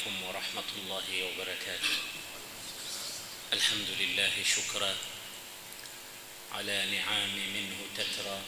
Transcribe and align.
عليكم 0.00 0.22
ورحمة 0.28 0.70
الله 0.76 1.06
وبركاته. 1.24 1.94
الحمد 3.52 3.88
لله 4.00 4.32
شكرا 4.44 4.96
على 6.52 6.86
نعام 6.96 7.34
منه 7.36 7.76
تترى. 7.96 8.40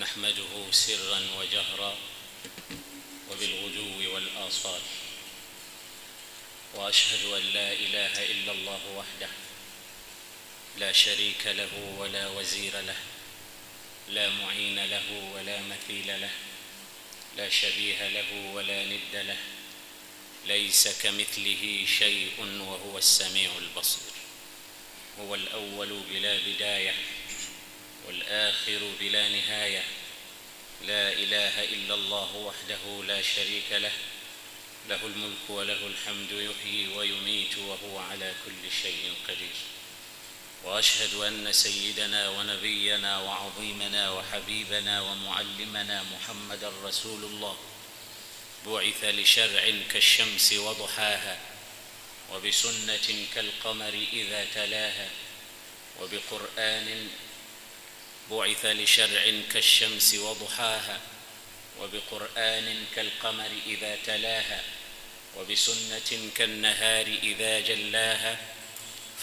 نحمده 0.00 0.72
سرا 0.72 1.20
وجهرا 1.36 1.96
وبالغدو 3.30 4.14
والآصال. 4.14 4.80
وأشهد 6.74 7.24
أن 7.24 7.42
لا 7.42 7.72
إله 7.72 8.14
إلا 8.32 8.52
الله 8.52 8.80
وحده 8.96 9.30
لا 10.76 10.92
شريك 10.92 11.46
له 11.46 11.72
ولا 11.98 12.28
وزير 12.28 12.80
له 12.80 13.00
لا 14.08 14.28
معين 14.28 14.84
له 14.84 15.08
ولا 15.34 15.60
مثيل 15.60 16.20
له 16.20 16.34
لا 17.36 17.48
شبيه 17.48 18.08
له 18.08 18.52
ولا 18.54 18.84
ند 18.84 19.12
له. 19.12 19.57
ليس 20.48 20.88
كمثله 21.02 21.86
شيء 21.98 22.32
وهو 22.40 22.98
السميع 22.98 23.50
البصير. 23.58 24.12
هو 25.20 25.34
الأول 25.34 26.00
بلا 26.10 26.38
بداية 26.46 26.94
والآخر 28.06 28.80
بلا 29.00 29.28
نهاية. 29.28 29.84
لا 30.86 31.12
إله 31.12 31.64
إلا 31.64 31.94
الله 31.94 32.36
وحده 32.36 33.04
لا 33.06 33.22
شريك 33.22 33.72
له. 33.72 33.92
له 34.88 35.06
الملك 35.06 35.44
وله 35.48 35.86
الحمد 35.86 36.30
يحيي 36.30 36.88
ويميت 36.88 37.58
وهو 37.58 37.98
على 37.98 38.34
كل 38.44 38.70
شيء 38.82 39.12
قدير. 39.28 39.58
وأشهد 40.64 41.14
أن 41.14 41.52
سيدنا 41.52 42.28
ونبينا 42.28 43.18
وعظيمنا 43.18 44.10
وحبيبنا 44.10 45.00
ومعلمنا 45.00 46.02
محمدا 46.02 46.72
رسول 46.84 47.24
الله. 47.24 47.56
بعث 48.66 49.04
لشرع 49.04 49.72
كالشمس 49.92 50.52
وضحاها 50.52 51.38
وبسنة 52.32 53.26
كالقمر 53.34 54.06
إذا 54.12 54.46
تلاها 54.54 55.10
وبقرآن 56.00 57.08
بعث 58.30 58.64
لشرع 58.64 59.32
كالشمس 59.52 60.14
وضحاها 60.14 61.00
وبقرآن 61.80 62.84
كالقمر 62.94 63.50
إذا 63.66 63.98
تلاها 64.06 64.62
وبسنة 65.36 66.30
كالنهار 66.36 67.06
إذا 67.06 67.60
جلاها 67.60 68.38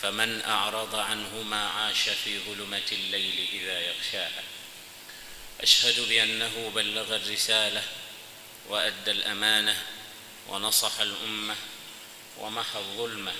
فمن 0.01 0.41
أعرض 0.41 0.95
عنهما 0.95 1.69
عاش 1.69 2.09
في 2.09 2.39
ظلمة 2.39 2.91
الليل 2.91 3.47
إذا 3.53 3.79
يغشاها. 3.79 4.43
أشهد 5.61 5.99
بأنه 5.99 6.71
بلغ 6.75 7.15
الرسالة 7.15 7.83
وأدى 8.69 9.11
الأمانة 9.11 9.83
ونصح 10.47 10.99
الأمة 10.99 11.55
ومحى 12.37 12.79
الظلمة 12.79 13.33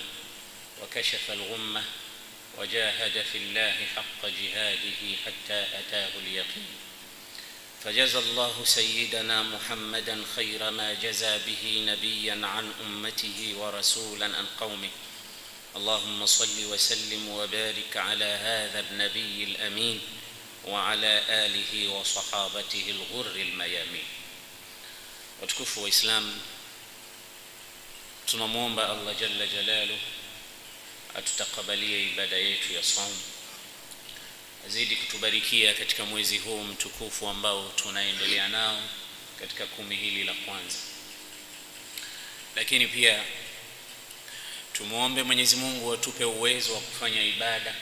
وكشف 0.82 1.30
الغمة 1.30 1.84
وجاهد 2.58 3.24
في 3.32 3.38
الله 3.38 3.86
حق 3.96 4.26
جهاده 4.26 5.16
حتى 5.26 5.66
أتاه 5.78 6.10
اليقين. 6.18 6.66
فجزى 7.84 8.18
الله 8.18 8.64
سيدنا 8.64 9.42
محمدا 9.42 10.24
خير 10.36 10.70
ما 10.70 10.94
جزى 10.94 11.38
به 11.46 11.84
نبيا 11.86 12.46
عن 12.46 12.72
أمته 12.80 13.54
ورسولا 13.56 14.26
عن 14.26 14.46
قومه. 14.60 14.90
اللهم 15.76 16.26
صل 16.26 16.64
وسلم 16.64 17.28
وبارك 17.28 17.96
على 17.96 18.24
هذا 18.24 18.80
النبي 18.80 19.44
الأمين 19.44 20.00
وعلى 20.64 21.22
آله 21.28 21.88
وصحابته 21.88 22.84
الغر 22.90 23.36
الميامين. 23.36 24.04
Watukufu 25.40 25.82
wa 25.82 25.88
islam 25.88 26.38
tunamwomba 28.26 28.88
allah 28.90 29.16
jalla 29.20 29.46
jalalu 29.46 29.98
atutakabalie 31.14 32.02
ibada 32.06 32.36
yetu 32.36 32.72
ya 32.72 32.82
saumu 32.82 33.20
azidi 34.66 34.96
kutubarikia 34.96 35.74
katika 35.74 36.04
mwezi 36.04 36.38
huu 36.38 36.64
mtukufu 36.64 37.28
ambao 37.28 37.68
tunaendelea 37.68 38.48
nao 38.48 38.82
katika 39.40 39.66
kumi 39.66 39.96
hili 39.96 40.24
la 40.24 40.34
kwanza. 40.34 40.76
Lakini 42.56 42.86
pia 42.86 43.24
tumwombe 44.72 45.22
mwenyezi 45.22 45.56
mungu 45.56 45.92
atupe 45.94 46.24
uwezo 46.24 46.74
wa 46.74 46.80
kufanya 46.80 47.22
ibada 47.22 47.74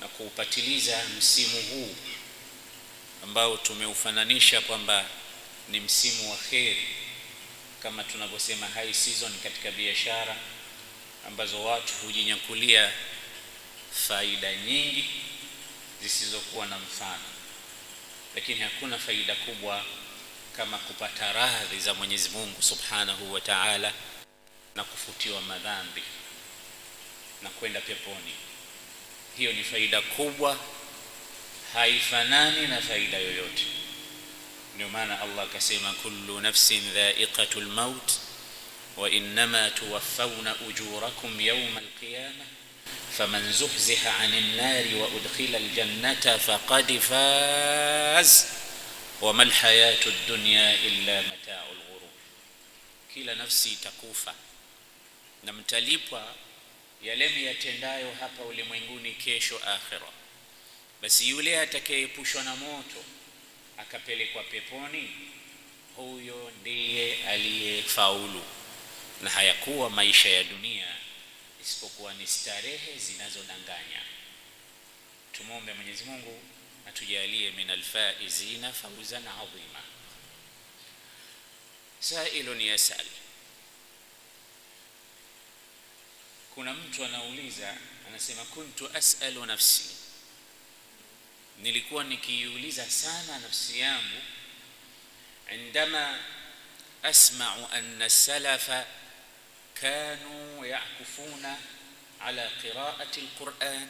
na 0.00 0.08
kuupatiliza 0.08 1.02
msimu 1.18 1.62
huu 1.62 1.94
ambao 3.22 3.56
tumeufananisha 3.56 4.60
kwamba 4.60 5.04
ni 5.70 5.80
msimu 5.80 6.30
wa 6.30 6.36
kheri 6.36 6.88
kama 7.82 8.04
tunavyosema 8.04 8.66
high 8.66 8.92
season 8.92 9.32
katika 9.42 9.70
biashara 9.70 10.36
ambazo 11.26 11.64
watu 11.64 11.92
hujinyakulia 11.94 12.92
faida 14.08 14.54
nyingi 14.56 15.04
zisizokuwa 16.02 16.66
na 16.66 16.78
mfano. 16.78 17.24
Lakini 18.34 18.60
hakuna 18.60 18.98
faida 18.98 19.34
kubwa 19.34 19.84
kama 20.56 20.78
kupata 20.78 21.32
radhi 21.32 21.80
za 21.80 21.94
mwenyezi 21.94 22.28
mungu 22.28 22.62
subhanahu 22.62 23.32
wa 23.32 23.40
taala 23.40 23.92
na 24.74 24.84
kufutiwa 24.84 25.42
madhambi 25.42 26.02
na 27.42 27.50
kwenda 27.50 27.80
peponi. 27.80 28.34
Hiyo 29.38 29.52
ni 29.52 29.64
faida 29.64 30.00
kubwa 30.02 30.58
haifanani 31.72 32.66
na 32.66 32.80
faida 32.82 33.18
yoyote 33.18 33.64
نمانا 34.78 35.24
الله 35.24 35.48
كسيما 35.54 35.94
كل 36.04 36.42
نفس 36.42 36.72
ذائقة 36.72 37.48
الموت 37.56 38.18
وإنما 38.96 39.68
توفون 39.68 40.46
أجوركم 40.46 41.40
يوم 41.40 41.78
القيامة 41.78 42.44
فمن 43.18 43.52
زحزح 43.52 44.06
عن 44.06 44.34
النار 44.34 44.94
وأدخل 44.94 45.56
الجنة 45.56 46.36
فقد 46.36 46.92
فاز 46.92 48.46
وما 49.20 49.42
الحياة 49.42 50.06
الدنيا 50.06 50.74
إلا 50.74 51.20
متاع 51.20 51.64
الغرور. 51.64 52.10
كلا 53.14 53.34
نفسي 53.34 53.76
تكوفا 53.82 54.34
نمتلبوا 55.44 56.20
يلم 57.02 57.38
يتندايو 57.38 58.10
هابا 58.20 58.44
ولمنغوني 58.44 59.12
كيشو 59.12 59.56
آخرة. 59.56 60.12
بس 61.02 61.22
يولي 61.22 61.62
أتكيبوشو 61.62 62.40
نموتو. 62.40 63.02
Akapelekwa 63.80 64.42
peponi 64.42 65.10
huyo 65.96 66.52
ndiye 66.60 67.28
aliyefaulu. 67.28 68.42
Na 69.22 69.30
hayakuwa 69.30 69.90
maisha 69.90 70.28
ya 70.28 70.44
dunia 70.44 70.96
isipokuwa 71.62 72.14
ni 72.14 72.26
starehe 72.26 72.98
zinazodanganya. 72.98 74.02
Tumwombe 75.32 75.72
mwenyezi 75.74 76.04
mungu 76.04 76.42
atujalie 76.88 77.50
min 77.50 77.70
alfaizina 77.70 78.72
fauzan 78.72 79.28
adhima 79.28 79.80
sailun 82.00 82.60
yasal. 82.60 83.06
Kuna 86.54 86.74
mtu 86.74 87.04
anauliza 87.04 87.76
anasema 88.08 88.44
kuntu 88.44 88.90
asalu 88.96 89.46
nafsi 89.46 89.82
nilikuwa 91.62 92.04
nikiiuliza 92.04 92.90
sana 92.90 93.38
nafsi 93.38 93.80
yangu 93.80 94.22
indama 95.54 96.18
asmau 97.02 97.68
anna 97.72 98.10
salafa 98.10 98.86
kanu 99.74 100.66
yakufuna 100.66 101.56
ala 102.20 102.50
qiraati 102.62 103.20
lquran 103.20 103.88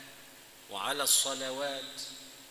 وعلى 0.70 1.02
الصلوات 1.02 2.00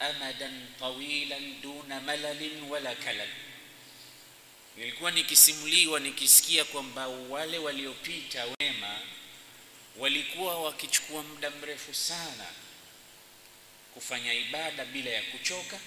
أمدا 0.01 0.65
طويلا 0.79 1.39
دون 1.63 2.03
ملل 2.03 2.63
ولا 2.69 2.93
كلل 2.93 3.29
nilikuwa 4.77 5.11
nikisimuliwa 5.11 5.99
nikisikia 5.99 6.65
kwamba 6.65 7.07
wale 7.07 7.57
waliopita 7.57 8.45
wema 8.59 8.99
walikuwa 9.97 10.63
wakichukua 10.63 11.23
muda 11.23 11.49
mrefu 11.49 11.93
sana 11.93 12.45
kufanya 13.93 14.33
ibada 14.33 14.85
bila 14.85 15.09
ya 15.09 15.21
kuchoka 15.21 15.79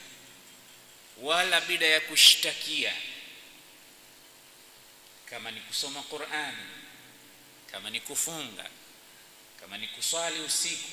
wala 1.23 1.61
bila 1.61 1.87
ya 1.87 2.01
kushtakia. 2.01 2.93
Kama 5.31 5.51
ni 5.51 5.61
kusoma 5.61 6.03
qurani 6.03 6.67
kama 7.71 7.91
ni 7.91 8.01
kufunga 8.01 8.71
kama 9.61 9.79
ni 9.79 9.89
kuswali 9.89 10.41
usiku 10.41 10.89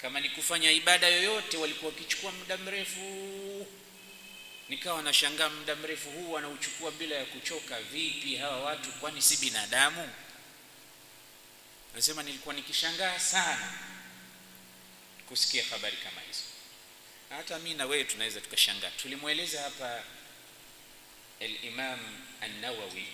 kama 0.00 0.20
ni 0.20 0.28
kufanya 0.30 0.70
ibada 0.70 1.08
yoyote 1.08 1.56
walikuwa 1.56 1.92
wakichukua 1.92 2.32
muda 2.32 2.56
mrefu. 2.56 3.66
Nikawa 4.68 5.02
nashangaa 5.02 5.48
muda 5.48 5.76
mrefu 5.76 6.10
huu 6.10 6.32
wanauchukua 6.32 6.90
bila 6.90 7.16
ya 7.16 7.24
kuchoka 7.24 7.80
vipi 7.82 8.36
hawa 8.36 8.60
watu 8.60 8.92
kwani 8.92 9.22
si 9.22 9.36
binadamu? 9.36 10.10
Nasema 11.94 12.22
nilikuwa 12.22 12.54
nikishangaa 12.54 13.18
sana 13.18 13.72
kusikia 15.28 15.64
habari 15.64 15.96
kama 15.96 16.20
hizo. 16.20 16.42
Na 17.30 17.36
hata 17.36 17.58
mi 17.58 17.74
na 17.74 17.86
wewe 17.86 18.04
tunaweza 18.04 18.40
tukashangaa. 18.40 18.90
Tulimweleza 18.90 19.62
hapa 19.62 20.02
al-Imam 21.40 22.00
an-Nawawi 22.40 23.06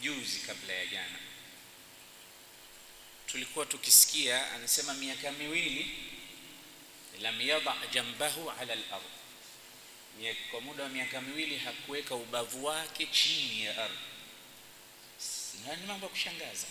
juzi 0.00 0.38
kabla 0.40 0.72
ya 0.72 0.86
jana. 0.86 1.18
Tulikuwa 3.26 3.66
tukisikia 3.66 4.52
anasema 4.52 4.94
miaka 4.94 5.32
miwili 5.32 5.94
lam 7.20 7.40
yada 7.40 7.74
jambahu 7.92 8.50
ala 8.50 8.72
al-ard. 8.72 9.04
Kwa 10.50 10.60
muda 10.60 10.82
wa 10.82 10.88
miaka 10.88 11.20
miwili 11.20 11.58
hakuweka 11.58 12.14
ubavu 12.14 12.64
wake 12.64 13.06
chini 13.06 13.64
ya 13.64 13.78
ardhi. 13.84 13.98
Ni 15.80 15.86
mambo 15.86 16.06
ya 16.06 16.10
kushangaza 16.10 16.66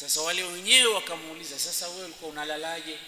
sasa 0.00 0.20
wale 0.20 0.42
wenyewe 0.44 0.86
wakamuuliza 0.94 1.58
sasa 1.58 1.88
wewe 1.88 2.04
ulikuwa 2.04 2.30
unalalaje? 2.30 2.98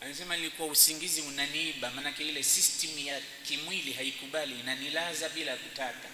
Anasema 0.00 0.36
nilikuwa 0.36 0.68
usingizi 0.68 1.20
unaniiba 1.20 1.90
maanake 1.90 2.28
ile 2.28 2.42
system 2.42 2.98
ya 3.06 3.20
kimwili 3.48 3.92
haikubali 3.92 4.60
inanilaza 4.60 5.28
bila 5.28 5.56
kutaka. 5.56 6.08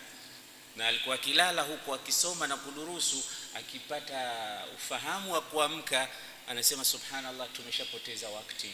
Na 0.76 0.86
alikuwa 0.88 1.14
akilala 1.14 1.62
huku 1.62 1.94
akisoma 1.94 2.46
na 2.46 2.56
kudurusu 2.56 3.24
akipata 3.54 4.32
ufahamu 4.76 5.32
wa 5.32 5.40
kuamka 5.40 6.08
anasema 6.48 6.84
subhanallah 6.84 7.48
tumeshapoteza 7.52 8.28
wakati 8.28 8.70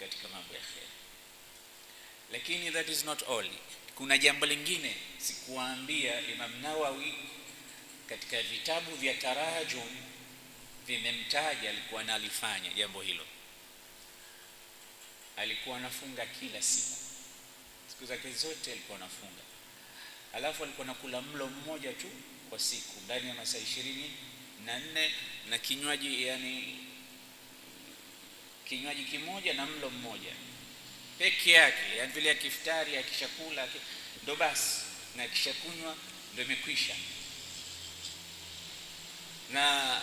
katika 0.00 0.28
mambo 0.28 0.54
ya 0.54 0.60
kheri 0.60 0.86
lakini 2.32 2.70
that 2.70 2.88
is 2.88 3.04
not 3.04 3.22
all. 3.28 3.50
Kuna 3.94 4.18
jambo 4.18 4.46
lingine 4.46 4.96
sikuwaambia 5.18 6.20
imam 6.20 6.62
nawawi 6.62 7.14
katika 8.08 8.42
vitabu 8.42 8.94
vya 8.96 9.14
tarajum 9.14 9.88
vimemtaja 10.86 11.70
alikuwa 11.70 12.00
analifanya 12.00 12.72
jambo 12.72 13.02
hilo. 13.02 13.26
Alikuwa 15.36 15.76
anafunga 15.76 16.26
kila 16.26 16.62
siku. 16.62 16.96
Siku 17.88 18.06
zake 18.06 18.32
zote 18.32 18.72
alikuwa 18.72 18.98
anafunga. 18.98 19.42
Alafu 20.32 20.62
alikuwa 20.64 20.86
nakula 20.86 21.22
mlo 21.22 21.46
mmoja 21.46 21.92
tu 21.92 22.10
kwa 22.50 22.58
siku 22.58 23.00
ndani 23.04 23.28
ya 23.28 23.34
masaa 23.34 23.58
ishirini 23.58 24.10
na 24.64 24.78
nne 24.78 25.14
na 25.48 25.58
kinywaji 25.58 26.26
yani 26.26 26.78
kinywaji 28.68 29.04
kimoja 29.04 29.54
na 29.54 29.66
mlo 29.66 29.90
mmoja. 29.90 30.32
Peke 31.18 31.50
yake 31.50 31.96
yani 31.98 32.12
vile 32.12 32.30
akiftari 32.30 32.96
akishakula 32.96 33.68
ndo 34.22 34.36
basi 34.36 34.80
na 35.16 35.22
akishakunywa 35.22 35.96
ndo 36.32 36.42
imekwisha. 36.42 36.94
Na 39.52 40.00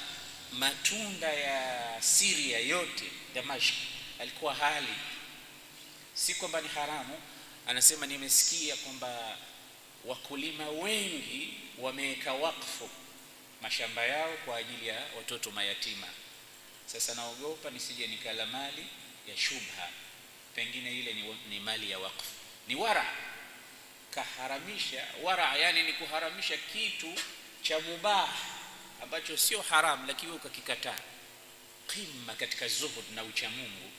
matunda 0.53 1.33
ya 1.33 1.97
Syria 2.01 2.59
yote 2.59 3.03
Damashq 3.35 3.73
alikuwa 4.19 4.53
hali. 4.55 4.95
Si 6.13 6.35
kwamba 6.35 6.61
ni 6.61 6.67
haramu 6.67 7.21
anasema 7.67 8.05
nimesikia 8.05 8.75
kwamba 8.75 9.37
wakulima 10.05 10.69
wengi 10.69 11.53
wameweka 11.77 12.33
wakfu 12.33 12.89
mashamba 13.61 14.05
yao 14.05 14.33
kwa 14.45 14.57
ajili 14.57 14.87
ya 14.87 15.01
watoto 15.17 15.51
mayatima. 15.51 16.07
Sasa 16.85 17.15
naogopa 17.15 17.69
nisije 17.69 18.07
nikala 18.07 18.45
mali 18.45 18.85
ya 19.29 19.37
shubha 19.37 19.89
pengine 20.55 20.99
ile 20.99 21.13
ni, 21.13 21.35
ni 21.49 21.59
mali 21.59 21.91
ya 21.91 21.99
wakfu. 21.99 22.31
Ni 22.67 22.75
wara 22.75 23.05
kaharamisha 24.15 25.05
wara 25.23 25.55
yani 25.57 25.83
ni 25.83 25.93
kuharamisha 25.93 26.57
kitu 26.57 27.13
cha 27.61 27.79
mubah 27.79 28.29
ambacho 29.03 29.37
sio 29.37 29.61
haramu 29.61 30.07
lakini 30.07 30.31
ukakikataa. 30.31 30.99
Qimma 31.93 32.33
katika 32.33 32.67
zuhud 32.67 33.03
na 33.15 33.23
uchamungu. 33.23 33.91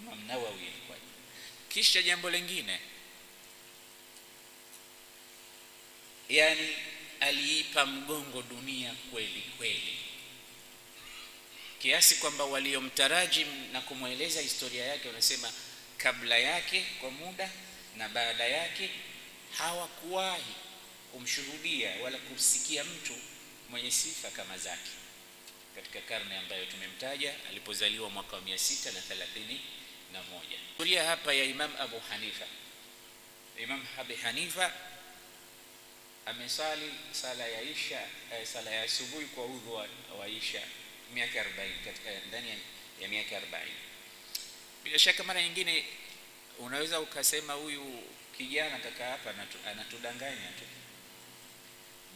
Imam 0.00 0.26
Nawawi 0.26 0.60
alikuwa 0.66 0.98
kisha 1.68 2.02
jambo 2.02 2.30
lingine. 2.30 2.80
Yani 6.28 6.76
aliipa 7.20 7.86
mgongo 7.86 8.42
dunia 8.42 8.94
kweli 9.12 9.42
kweli. 9.58 9.98
Kiasi 11.78 12.14
kwamba 12.14 12.44
waliomtarajim 12.44 13.72
na 13.72 13.80
kumweleza 13.80 14.40
historia 14.40 14.84
yake 14.86 15.08
wanasema 15.08 15.52
kabla 15.96 16.38
yake 16.38 16.86
kwa 17.00 17.10
muda 17.10 17.50
na 17.96 18.08
baada 18.08 18.44
yake 18.44 18.90
hawakuwahi 19.58 20.54
kumshuhudia 21.12 21.96
wala 22.02 22.18
kumsikia 22.18 22.84
mtu 22.84 23.14
mwenye 23.68 23.90
sifa 23.90 24.30
kama 24.30 24.58
zake. 24.58 24.90
Katika 25.74 26.00
karne 26.00 26.38
ambayo 26.38 26.66
tumemtaja 26.66 27.34
alipozaliwa 27.50 28.10
mwaka 28.10 28.36
wa 28.36 28.42
mia 28.42 28.58
sita 28.58 28.92
na 28.92 29.00
thelathini 29.00 29.60
na 30.12 30.22
moja. 30.22 30.56
Historia 30.68 31.04
hapa 31.04 31.32
ya 31.32 31.44
Imam 31.44 31.70
Abu 31.78 32.00
Hanifa. 32.10 32.44
Imam 33.62 33.86
Abu 33.98 34.14
Hanifa 34.22 34.72
amesali 36.26 36.92
sala 37.12 37.46
ya 37.48 37.62
Isha 37.62 38.00
eh, 38.32 38.46
sala 38.46 38.70
ya 38.70 38.82
asubuhi 38.82 39.26
kwa 39.26 39.44
udhu 39.46 39.74
wa, 40.20 40.28
Isha 40.28 40.62
miaka 41.14 41.42
40 41.42 41.84
katika 41.84 42.10
ndani 42.28 42.48
ya 43.00 43.08
miaka 43.08 43.40
40 43.40 43.42
bila 44.84 44.98
shaka 44.98 45.24
mara 45.24 45.42
nyingine 45.42 45.84
unaweza 46.58 47.00
ukasema 47.00 47.52
huyu 47.52 48.02
kijana 48.36 48.78
kaka 48.78 49.04
hapa 49.04 49.30
anatu, 49.30 49.58
anatudanganya 49.66 50.48
tu 50.58 50.64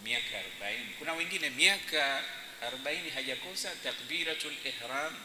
miaka 0.04 0.42
40 0.60 0.76
kuna 0.98 1.12
wengine 1.12 1.50
miaka 1.50 2.24
40 2.84 3.10
hajakosa 3.10 3.70
takbiratul 3.84 4.54
ihram 4.64 5.16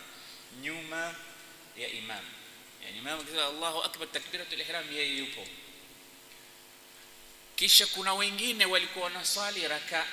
nyuma 0.61 1.15
ya 1.77 1.87
imam. 1.87 2.23
Yani 2.85 2.97
imam 2.97 3.19
akisema 3.19 3.45
Allahu 3.45 3.81
akbar 3.83 4.11
takbiratul 4.11 4.59
ihram 4.61 4.91
yeye 4.95 5.17
yupo. 5.17 5.47
Kisha 7.55 7.85
kuna 7.87 8.13
wengine 8.13 8.65
walikuwa 8.65 9.05
wanaswali 9.05 9.67
raka 9.67 10.05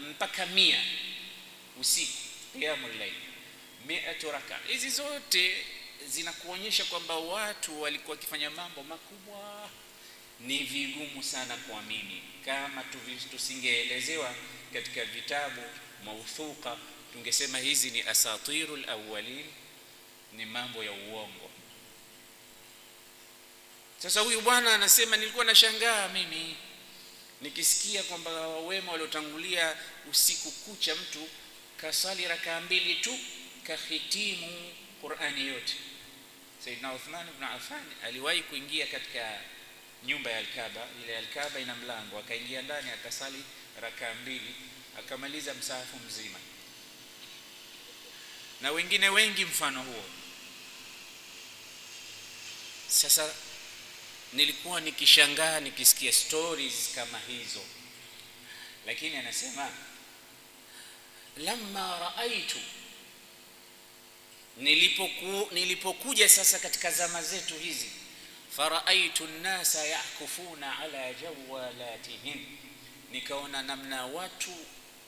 mpaka 0.00 0.46
mia 0.46 0.82
usiku 1.80 2.18
qiyamul 2.52 2.96
layl 2.98 3.14
mi'atu 3.86 4.32
raka 4.32 4.58
hizi 4.68 4.90
zote 4.90 5.64
zinakuonyesha 6.06 6.84
kwamba 6.84 7.16
watu 7.16 7.82
walikuwa 7.82 8.16
wakifanya 8.16 8.50
mambo 8.50 8.82
makubwa 8.82 9.70
ni 10.40 10.58
vigumu 10.58 11.22
sana 11.22 11.56
kuamini 11.56 12.22
kama 12.44 12.84
tusingeelezewa 13.30 14.34
katika 14.72 15.04
vitabu 15.04 15.62
mauthuka 16.04 16.76
tungesema 17.12 17.58
hizi 17.58 17.90
ni 17.90 18.02
asatirul 18.02 18.88
awwalin 18.90 19.46
ni 20.32 20.44
mambo 20.46 20.84
ya 20.84 20.92
uongo. 20.92 21.50
Sasa 23.98 24.20
huyu 24.20 24.40
bwana 24.40 24.74
anasema 24.74 25.16
nilikuwa 25.16 25.44
nashangaa 25.44 26.08
mimi 26.08 26.56
nikisikia 27.40 28.02
kwamba 28.02 28.48
wema 28.48 28.92
waliotangulia 28.92 29.76
usiku 30.10 30.50
kucha 30.50 30.94
mtu 30.94 31.28
kasali 31.76 32.28
rakaa 32.28 32.60
mbili 32.60 32.94
tu 32.94 33.18
kahitimu 33.66 34.72
Qur'ani 35.00 35.46
yote. 35.48 35.74
Saidna 36.64 36.92
Uthman 36.94 37.28
ibn 37.28 37.44
Affan 37.44 37.84
aliwahi 38.04 38.42
kuingia 38.42 38.86
katika 38.86 39.40
nyumba 40.04 40.30
ya 40.30 40.38
Al-Kaaba 40.38 40.88
ile 41.04 41.16
Al-Kaaba 41.16 41.60
ina 41.60 41.74
mlango 41.74 42.18
akaingia 42.18 42.62
ndani 42.62 42.90
akasali 42.90 43.42
rakaa 43.80 44.14
mbili 44.14 44.54
akamaliza 44.98 45.54
msahafu 45.54 45.96
mzima. 45.96 46.38
Na 48.60 48.70
wengine 48.72 49.08
wengi 49.08 49.44
mfano 49.44 49.82
huo. 49.82 50.04
Sasa 52.88 53.34
nilikuwa 54.32 54.80
nikishangaa 54.80 55.60
nikisikia 55.60 56.12
stories 56.12 56.90
kama 56.94 57.18
hizo. 57.18 57.62
Lakini 58.86 59.16
anasema 59.16 59.70
lamma 61.36 61.98
raaitu 61.98 62.58
nilipoku, 64.56 65.48
nilipokuja 65.54 66.28
sasa 66.28 66.58
katika 66.58 66.90
zama 66.90 67.22
zetu 67.22 67.54
hizi 67.58 67.90
faraaitu 68.56 69.26
nnasa 69.26 69.86
yakufuna 69.86 70.78
ala 70.78 71.14
jawalatihim. 71.14 72.46
Nikaona 73.12 73.62
namna 73.62 74.06
watu 74.06 74.50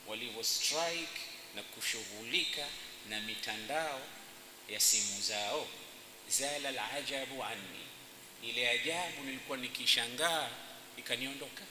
walivyo 0.07 0.45
strike 0.45 1.21
na 1.55 1.63
kushughulika 1.63 2.67
na 3.09 3.21
mitandao 3.21 4.01
ya 4.69 4.81
simu 4.81 5.21
zao. 5.21 5.69
Zala 6.29 6.69
alajabu 6.69 7.45
anni. 7.45 7.81
Ile 8.43 8.69
ajabu 8.69 9.23
nilikuwa 9.25 9.59
nikishangaa 9.59 10.49
ikaniondoka. 10.97 11.63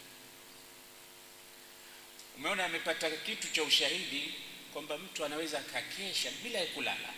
Umeona 2.38 2.66
amepata 2.66 3.10
kitu 3.12 3.48
cha 3.52 3.64
ushahidi 3.64 4.34
kwamba 4.74 4.98
mtu 4.98 5.26
anaweza 5.26 5.60
akakesha 5.60 6.32
bila 6.44 6.60
ya 6.60 6.66
kulala. 6.66 7.14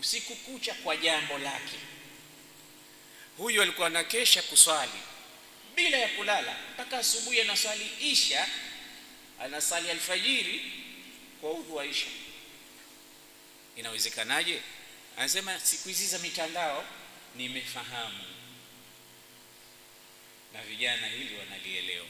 Usiku 0.00 0.34
kucha 0.36 0.74
kwa 0.74 0.96
jambo 0.96 1.38
lake 1.38 1.76
huyu 3.40 3.62
alikuwa 3.62 3.86
anakesha 3.86 4.42
kuswali. 4.42 4.92
Bila 5.74 5.98
ya 5.98 6.08
kulala 6.08 6.56
mpaka 6.74 6.98
asubuhi 6.98 7.40
anaswali 7.40 7.90
isha 8.00 8.48
anasali 9.40 9.90
alfajiri 9.90 10.72
kwa 11.40 11.50
udhu 11.52 11.76
wa 11.76 11.86
isha. 11.86 12.06
Inawezekanaje? 13.76 14.60
Anasema 15.16 15.60
siku 15.60 15.88
hizi 15.88 16.06
za 16.06 16.18
mitandao 16.18 16.84
nimefahamu. 17.36 18.24
Na 20.52 20.62
vijana 20.62 21.06
hili 21.06 21.38
wanalielewa. 21.38 22.06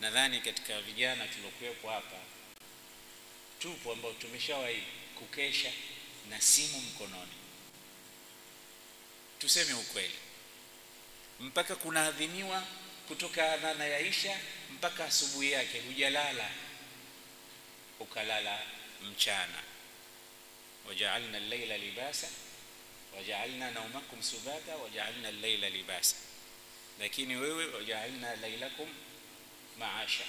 Nadhani 0.00 0.40
katika 0.40 0.80
vijana 0.80 1.26
tuliokuwepo 1.28 1.90
hapa 1.90 2.16
tupo 3.58 3.92
ambao 3.92 4.12
tumeshawahi 4.12 4.82
kukesha 5.18 5.72
na 6.30 6.40
simu 6.40 6.80
mkononi 6.80 7.39
tuseme 9.40 9.74
ukweli. 9.74 10.14
Mpaka 11.40 11.76
kunaadhiniwa 11.76 12.62
kutoka 13.08 13.52
adhana 13.52 13.84
ya 13.84 14.00
isha 14.00 14.38
mpaka 14.70 15.04
asubuhi 15.04 15.52
yake 15.52 15.80
hujalala 15.80 16.50
ukalala 18.00 18.58
mchana. 19.02 19.62
Wajaalna 20.88 21.36
al-laila 21.38 21.78
libasa 21.78 22.28
wajaalna 23.16 23.70
naumakum 23.70 24.22
subata 24.22 24.76
wajaalna 24.76 25.28
al-laila 25.28 25.68
libasa. 25.70 26.16
Lakini 27.00 27.36
wewe 27.36 27.66
wajaalna 27.66 28.36
lailakum 28.36 28.88
maasha. 29.78 30.24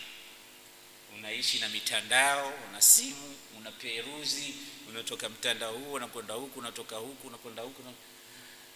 Unaishi 1.17 1.59
na 1.59 1.69
mitandao 1.69 2.53
una 2.69 2.81
simu 2.81 3.35
una 3.57 3.71
peruzi 3.71 4.53
unatoka 4.89 5.29
mtandao 5.29 5.73
huu 5.73 5.93
unakwenda 5.93 6.33
huku 6.33 6.59
unatoka 6.59 6.95
huku 6.97 7.27
unakwenda 7.27 7.61
huku 7.61 7.81
una... 7.81 7.91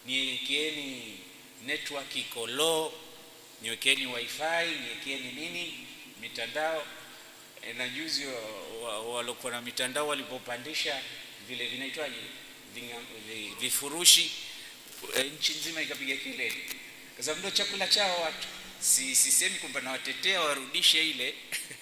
niekeeni 0.06 1.18
network 1.66 2.16
iko 2.16 2.46
low 2.46 2.92
niwekeeni 3.62 4.06
wifi 4.06 4.42
niwekeeni 4.82 5.32
nini 5.32 5.86
mitandao. 6.20 6.86
E, 7.62 7.72
na 7.72 7.88
juzi 7.88 8.26
waliokuwa 9.12 9.52
na 9.52 9.62
mitandao 9.62 10.08
walipopandisha 10.08 11.02
vile 11.48 11.66
vinaitwaje 11.66 12.16
vifurushi 13.60 14.30
e, 15.16 15.22
nchi 15.22 15.52
nzima 15.52 15.82
ikapiga 15.82 16.16
kelele. 16.16 16.62
Kwa 17.14 17.24
sababu 17.24 17.38
ndio 17.38 17.50
chakula 17.50 17.86
chao 17.88 18.20
watu. 18.22 18.48
Si 18.80 19.16
sisemi 19.16 19.58
kwamba 19.58 19.80
nawatetea 19.80 20.40
warudishe 20.40 21.10
ile. 21.10 21.34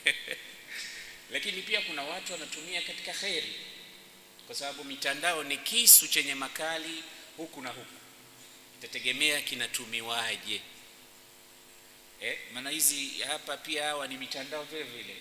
Lakini 1.32 1.62
pia 1.62 1.80
kuna 1.80 2.02
watu 2.02 2.32
wanatumia 2.32 2.82
katika 2.82 3.12
kheri. 3.12 3.52
Kwa 4.46 4.54
sababu 4.54 4.84
mitandao 4.84 5.44
ni 5.44 5.56
kisu 5.56 6.08
chenye 6.08 6.34
makali 6.34 7.02
huku 7.36 7.62
na 7.62 7.68
huku 7.70 8.03
itategemea 8.84 9.40
kinatumiwaje. 9.40 10.60
Eh, 12.20 12.38
maana 12.54 12.70
hizi 12.70 13.10
hapa 13.28 13.56
pia 13.56 13.84
hawa 13.84 14.08
ni 14.08 14.16
mitandao 14.16 14.62
vile 14.64 14.82
vile. 14.82 15.16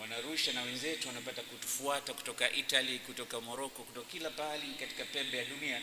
Wanarusha 0.00 0.52
na 0.52 0.62
wenzetu 0.62 1.08
wanapata 1.08 1.42
kutufuata 1.42 2.12
kutoka 2.14 2.52
Italy 2.52 2.98
kutoka 2.98 3.40
Morocco 3.40 3.82
kutoka 3.82 4.10
kila 4.10 4.30
pahali 4.30 4.74
katika 4.80 5.04
pembe 5.04 5.38
ya 5.38 5.44
dunia. 5.44 5.80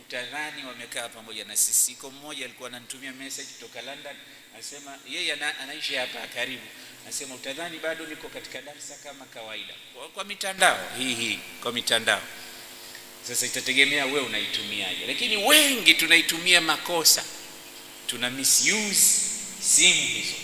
Utadhani 0.00 0.64
wamekaa 0.66 1.08
pamoja 1.08 1.44
na 1.44 1.56
sisi. 1.56 1.92
Iko 1.92 2.10
mmoja 2.10 2.44
alikuwa 2.44 2.68
ananitumia 2.68 3.12
message 3.12 3.48
kutoka 3.52 3.82
London 3.82 4.16
anasema 4.54 4.98
yeye 5.10 5.32
ana, 5.32 5.58
anaishi 5.58 5.94
hapa 5.94 6.26
karibu. 6.26 6.66
Anasema 7.02 7.34
utadhani 7.34 7.78
bado 7.78 8.06
niko 8.06 8.28
katika 8.28 8.62
darsa 8.62 8.96
kama 9.02 9.24
kawaida. 9.24 9.74
Kwa, 9.94 10.08
kwa 10.08 10.24
mitandao 10.24 10.78
hii 10.98 11.14
hii 11.14 11.38
kwa 11.62 11.72
mitandao 11.72 12.22
sasa 13.28 13.46
itategemea 13.46 14.06
we 14.06 14.20
unaitumiaje. 14.20 15.06
Lakini 15.06 15.36
wengi 15.36 15.94
tunaitumia 15.94 16.60
makosa. 16.60 17.24
Tuna 18.06 18.30
misuse 18.30 19.20
simu 19.60 19.94
hizo. 20.08 20.34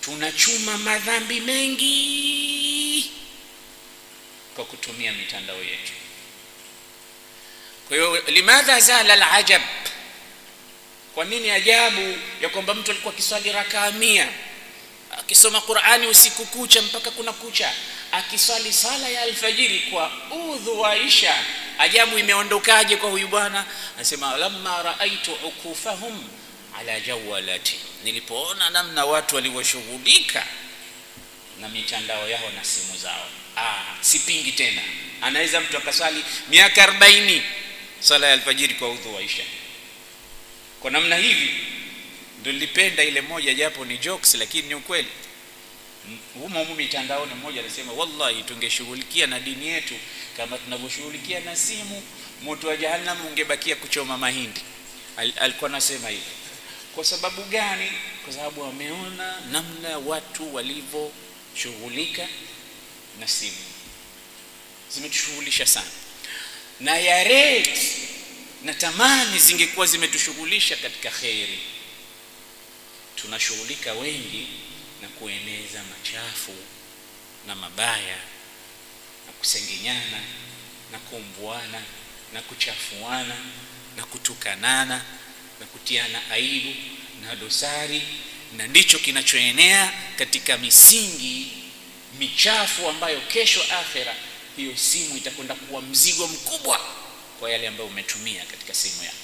Tunachuma 0.00 0.78
madhambi 0.78 1.40
mengi 1.40 3.10
kwa 4.56 4.64
kutumia 4.64 5.12
mitandao 5.12 5.56
yetu. 5.62 5.92
Kwa 7.88 7.96
hiyo 7.96 8.20
limadha 8.26 8.80
zala 8.80 9.12
alajab? 9.12 9.62
Kwa 11.14 11.24
nini 11.24 11.50
ajabu 11.50 12.18
ya 12.42 12.48
kwamba 12.48 12.74
mtu 12.74 12.90
alikuwa 12.90 13.14
akiswali 13.14 13.52
rakaa 13.52 13.90
mia 13.90 14.28
akisoma 15.18 15.60
qurani 15.60 16.06
usiku 16.06 16.46
kucha 16.46 16.82
mpaka 16.82 17.10
kuna 17.10 17.32
kucha 17.32 17.72
akiswali 18.12 18.72
sala 18.72 19.08
ya 19.08 19.22
alfajiri 19.22 19.78
kwa 19.80 20.12
udhu 20.52 20.80
wa 20.80 20.96
isha 20.96 21.44
ajabu 21.78 22.18
imeondokaje 22.18 22.96
kwa 22.96 23.10
huyu 23.10 23.28
bwana. 23.28 23.64
Anasema 23.96 24.36
lamma 24.36 24.82
raaitu 24.82 25.32
ukufahum 25.32 26.28
ala 26.78 27.00
jawalati. 27.00 27.74
Nilipoona 28.04 28.70
namna 28.70 29.04
watu 29.04 29.34
walivyoshughulika 29.34 30.46
na 31.60 31.68
mitandao 31.68 32.28
yao 32.28 32.50
na 32.56 32.64
simu 32.64 32.96
zao. 32.98 33.26
Ah, 33.56 33.82
sipingi 34.00 34.52
tena. 34.52 34.82
Anaweza 35.22 35.60
mtu 35.60 35.76
akaswali 35.78 36.24
miaka 36.48 36.86
40 36.86 37.40
sala 38.00 38.26
ya 38.26 38.32
alfajiri 38.32 38.74
kwa 38.74 38.90
udhu 38.90 39.14
wa 39.14 39.22
isha. 39.22 39.42
Kwa 40.80 40.90
namna 40.90 41.16
hivi 41.16 41.50
ndio 42.40 42.52
nilipenda 42.52 43.04
ile 43.04 43.20
moja 43.20 43.54
japo 43.54 43.84
ni 43.84 43.98
jokes 43.98 44.34
lakini 44.34 44.68
ni 44.68 44.74
ukweli 44.74 45.08
humo 46.34 46.58
humo 46.58 46.74
mitandaoni 46.74 47.34
mmoja 47.34 47.60
alisema 47.60 47.92
wallahi 47.92 48.42
tungeshughulikia 48.42 49.26
na 49.26 49.40
dini 49.40 49.66
yetu 49.68 49.94
kama 50.36 50.58
tunavyoshughulikia 50.58 51.40
na 51.40 51.56
simu 51.56 52.02
moto 52.42 52.68
wa 52.68 52.76
jahannam 52.76 53.26
ungebakia 53.26 53.76
kuchoma 53.76 54.18
mahindi. 54.18 54.60
Al, 55.16 55.32
alikuwa 55.40 55.70
anasema 55.70 56.08
hivyo 56.08 56.32
kwa 56.94 57.04
sababu 57.04 57.42
gani? 57.42 57.90
Kwa 58.24 58.32
sababu 58.32 58.60
wameona 58.60 59.40
namna 59.52 59.98
watu 59.98 60.54
walivyoshughulika 60.54 62.28
na 63.20 63.28
simu. 63.28 63.56
Zimetushughulisha 64.94 65.66
sana. 65.66 65.90
Na 66.80 66.96
ya 66.98 67.24
rate 67.24 67.80
na 68.64 68.74
tamani 68.74 69.38
zingekuwa 69.38 69.86
zimetushughulisha 69.86 70.76
katika 70.76 71.10
kheri. 71.10 71.58
Tunashughulika 73.16 73.92
wengi 73.92 74.48
na 75.04 75.10
kueneza 75.10 75.82
machafu 75.82 76.54
na 77.46 77.54
mabaya 77.54 78.16
na 79.26 79.32
kusengenyana 79.32 80.20
na 80.92 80.98
kumbuana 80.98 81.82
na 82.32 82.42
kuchafuana 82.42 83.36
na 83.96 84.04
kutukanana 84.04 85.04
na 85.60 85.66
kutiana 85.66 86.30
aibu 86.30 86.74
na 87.22 87.36
dosari. 87.36 88.02
Na 88.56 88.66
ndicho 88.66 88.98
kinachoenea 88.98 89.92
katika 90.18 90.58
misingi 90.58 91.52
michafu 92.18 92.88
ambayo 92.88 93.20
kesho 93.20 93.62
akhera 93.62 94.14
hiyo 94.56 94.76
simu 94.76 95.16
itakwenda 95.16 95.54
kuwa 95.54 95.82
mzigo 95.82 96.26
mkubwa 96.28 96.80
kwa 97.40 97.50
yale 97.50 97.68
ambayo 97.68 97.88
umetumia 97.88 98.44
katika 98.44 98.74
simu 98.74 99.04
yako. 99.04 99.16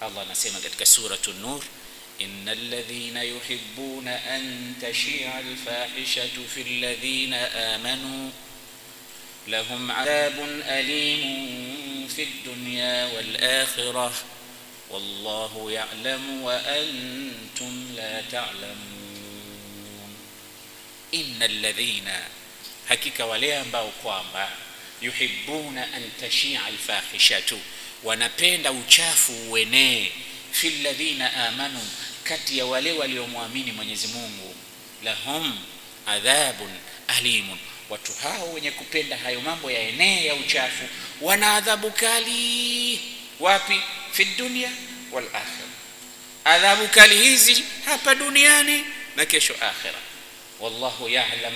Allah 0.00 0.22
anasema 0.22 0.60
katika 0.60 0.86
suratu 0.86 1.32
nur 1.32 1.62
إن 2.20 2.48
الذين 2.48 3.16
يحبون 3.16 4.08
أن 4.08 4.74
تشيع 4.82 5.38
الفاحشة 5.40 6.46
في 6.54 6.62
الذين 6.62 7.34
آمنوا 7.34 8.30
لهم 9.48 9.90
عذاب 9.90 10.62
أليم 10.68 12.08
في 12.16 12.22
الدنيا 12.22 13.06
والآخرة 13.06 14.12
والله 14.90 15.70
يعلم 15.72 16.42
وأنتم 16.42 17.86
لا 17.96 18.22
تعلمون. 18.32 18.86
إن 21.14 21.42
الذين 21.42 22.08
hakika 22.88 23.26
wale 23.26 23.56
ambao 23.58 23.88
kwamba 23.88 24.48
yuhibbuna 25.02 25.82
an 25.94 26.10
tashia 26.20 26.64
alfahishatu 26.64 27.58
wanapenda 28.04 28.72
uchafu 28.72 29.32
uenee. 29.52 30.10
Fi 30.52 30.70
ladhina 30.70 31.34
amanu 31.48 31.80
kati 32.24 32.58
ya 32.58 32.66
wale 32.66 32.92
waliomwamini 32.92 33.72
mwenyezi 33.72 34.06
mungu. 34.06 34.54
Lahum 35.04 35.58
adhabun 36.06 36.70
alimun. 37.08 37.58
Watu 37.90 38.12
hao 38.12 38.52
wenye 38.52 38.70
kupenda 38.70 39.16
hayo 39.16 39.40
mambo 39.40 39.70
ya 39.70 39.80
enee 39.88 40.24
ya 40.24 40.34
uchafu 40.34 40.84
wana 41.20 41.54
adhabu 41.54 41.90
kali. 41.90 43.00
Wapi? 43.40 43.80
Fi 44.12 44.24
dunia 44.24 44.70
wal 45.12 45.24
akhira 45.26 45.66
adhabu 46.44 46.88
kali 46.88 47.16
hizi 47.18 47.64
hapa 47.84 48.14
duniani 48.14 48.84
na 49.16 49.26
kesho 49.26 49.54
akhira 49.54 49.98
wallahu 50.60 51.08
ya'lam 51.08 51.52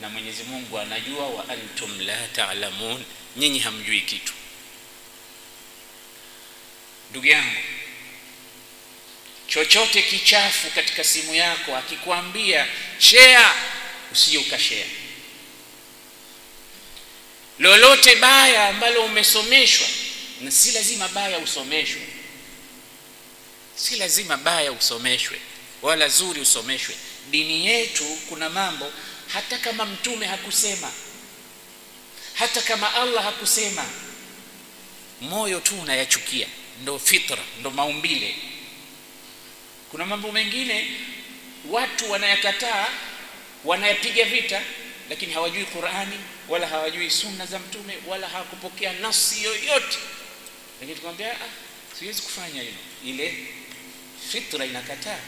na 0.00 0.08
Mwenyezi 0.08 0.42
Mungu 0.42 0.78
anajua 0.78 1.26
wa 1.28 1.48
antum 1.48 2.00
la 2.00 2.16
ta'lamun. 2.32 3.04
Nyinyi 3.36 3.58
hamjui 3.58 4.00
kitu. 4.00 4.32
Ndugu 7.10 7.26
yangu 7.26 7.56
chochote 9.54 10.02
kichafu 10.02 10.70
katika 10.70 11.04
simu 11.04 11.34
yako 11.34 11.76
akikwambia 11.76 12.66
share 12.98 13.46
usije 14.12 14.38
ukashare. 14.38 14.86
Lolote 17.58 18.16
baya 18.16 18.68
ambalo 18.68 19.04
umesomeshwa 19.04 19.86
na 20.40 20.50
si 20.50 20.70
lazima 20.72 21.08
baya 21.08 21.38
usomeshwe. 21.38 22.02
Si 23.76 23.96
lazima 23.96 24.36
baya 24.36 24.72
usomeshwe 24.72 25.40
wala 25.82 26.08
zuri 26.08 26.40
usomeshwe. 26.40 26.94
Dini 27.30 27.66
yetu 27.66 28.04
kuna 28.28 28.50
mambo 28.50 28.92
hata 29.32 29.58
kama 29.58 29.86
mtume 29.86 30.26
hakusema 30.26 30.92
hata 32.34 32.62
kama 32.62 32.94
allah 32.94 33.24
hakusema 33.24 33.86
moyo 35.20 35.60
tu 35.60 35.80
unayachukia. 35.80 36.46
Ndo 36.82 36.98
fitra 36.98 37.38
ndo 37.60 37.70
maumbile 37.70 38.36
kuna 39.94 40.06
mambo 40.06 40.32
mengine 40.32 40.86
watu 41.70 42.10
wanayakataa 42.10 42.86
wanayapiga 43.64 44.24
vita 44.24 44.60
lakini 45.10 45.32
hawajui 45.32 45.64
qurani 45.64 46.20
wala 46.48 46.66
hawajui 46.66 47.10
sunna 47.10 47.46
za 47.46 47.58
mtume 47.58 47.98
wala 48.06 48.28
hawakupokea 48.28 48.92
nafsi 48.92 49.44
yoyote. 49.44 49.98
Lakini 50.80 50.94
tukamwambia 50.94 51.32
ah, 51.32 51.48
siwezi 51.98 52.22
kufanya 52.22 52.62
hilo. 52.62 52.76
Ile 53.06 53.34
fitra 54.30 54.64
inakataa. 54.64 55.18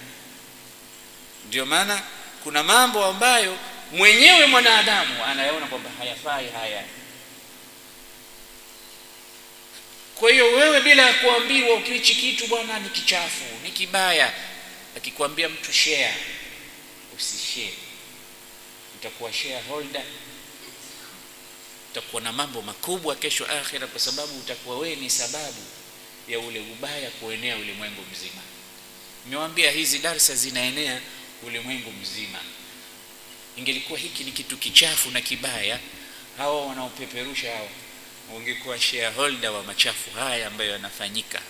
Ndio 1.48 1.66
maana 1.66 2.02
kuna 2.42 2.62
mambo 2.62 3.04
ambayo 3.04 3.58
mwenyewe 3.92 4.46
mwanadamu 4.46 5.24
anayaona 5.24 5.66
kwamba 5.66 5.90
hayafai 5.98 6.48
haya 6.48 6.82
kwa 10.14 10.30
hiyo 10.30 10.46
wewe 10.52 10.80
bila 10.80 11.02
ya 11.06 11.14
kuambiwa 11.14 11.74
ukiichi 11.74 12.14
kitu 12.14 12.46
bwana 12.46 12.78
ni 12.78 12.88
kichafu 12.88 13.44
ni 13.62 13.70
kibaya 13.70 14.32
akikwambia 14.96 15.48
mtu 15.48 15.72
share 15.72 16.14
usishare. 17.16 17.74
Utakuwa 18.94 19.32
shareholder 19.32 20.02
utakuwa 21.90 22.22
na 22.22 22.32
mambo 22.32 22.62
makubwa 22.62 23.16
kesho 23.16 23.46
akhira 23.46 23.86
kwa 23.86 24.00
sababu 24.00 24.38
utakuwa 24.38 24.78
wewe 24.78 24.96
ni 24.96 25.10
sababu 25.10 25.62
ya 26.28 26.38
ule 26.38 26.60
ubaya 26.60 27.10
kuenea 27.10 27.56
ulimwengu 27.56 28.02
mzima. 28.12 28.42
Nimewambia 29.24 29.70
hizi 29.70 29.98
darsa 29.98 30.34
zinaenea 30.34 31.00
ulimwengu 31.42 31.92
mzima. 31.92 32.38
Ingelikuwa 33.56 33.98
hiki 33.98 34.24
ni 34.24 34.32
kitu 34.32 34.56
kichafu 34.56 35.10
na 35.10 35.20
kibaya 35.20 35.80
hawa 36.38 36.66
wanaopeperusha 36.66 37.52
hawa 37.56 37.68
wangekuwa 38.34 38.80
shareholder 38.80 39.50
wa 39.50 39.62
machafu 39.62 40.10
haya 40.10 40.46
ambayo 40.46 40.70
yanafanyika 40.70 41.42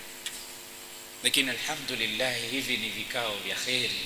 lakini 1.23 1.49
alhamdulillah 1.49 2.35
hivi 2.51 2.77
ni 2.77 2.89
vikao 2.89 3.35
vya 3.37 3.55
kheri. 3.55 4.01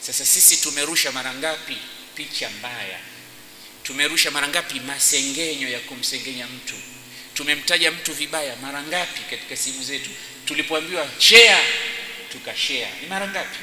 Sasa 0.00 0.26
sisi 0.26 0.56
tumerusha 0.56 1.12
mara 1.12 1.34
ngapi 1.34 1.76
picha 2.14 2.50
mbaya? 2.50 2.98
Tumerusha 3.82 4.30
mara 4.30 4.48
ngapi 4.48 4.80
masengenyo 4.80 5.68
ya 5.68 5.80
kumsengenya 5.80 6.46
mtu? 6.46 6.74
Tumemtaja 7.34 7.90
mtu 7.90 8.12
vibaya 8.12 8.56
mara 8.56 8.82
ngapi 8.82 9.20
katika 9.30 9.56
simu 9.56 9.82
zetu? 9.84 10.10
Tulipoambiwa 10.44 11.08
share 11.18 11.64
tukashare. 12.32 12.88
Ni 13.02 13.06
mara 13.06 13.28
ngapi? 13.28 13.58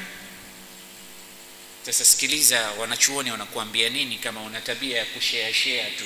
Sasa 1.86 2.04
sikiliza 2.04 2.70
wanachuoni 2.70 3.30
wanakuambia 3.30 3.88
nini 3.88 4.18
kama 4.18 4.40
una 4.42 4.60
tabia 4.60 4.98
ya 4.98 5.04
kushare 5.04 5.54
share 5.54 5.90
tu? 5.98 6.04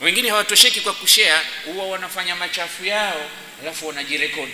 Wengine 0.00 0.28
hawatosheki 0.30 0.80
kwa 0.80 0.92
kushare 0.94 1.46
huwa 1.64 1.86
wanafanya 1.86 2.36
machafu 2.36 2.84
yao 2.84 3.30
alafu 3.62 3.86
wanajirekodi. 3.86 4.52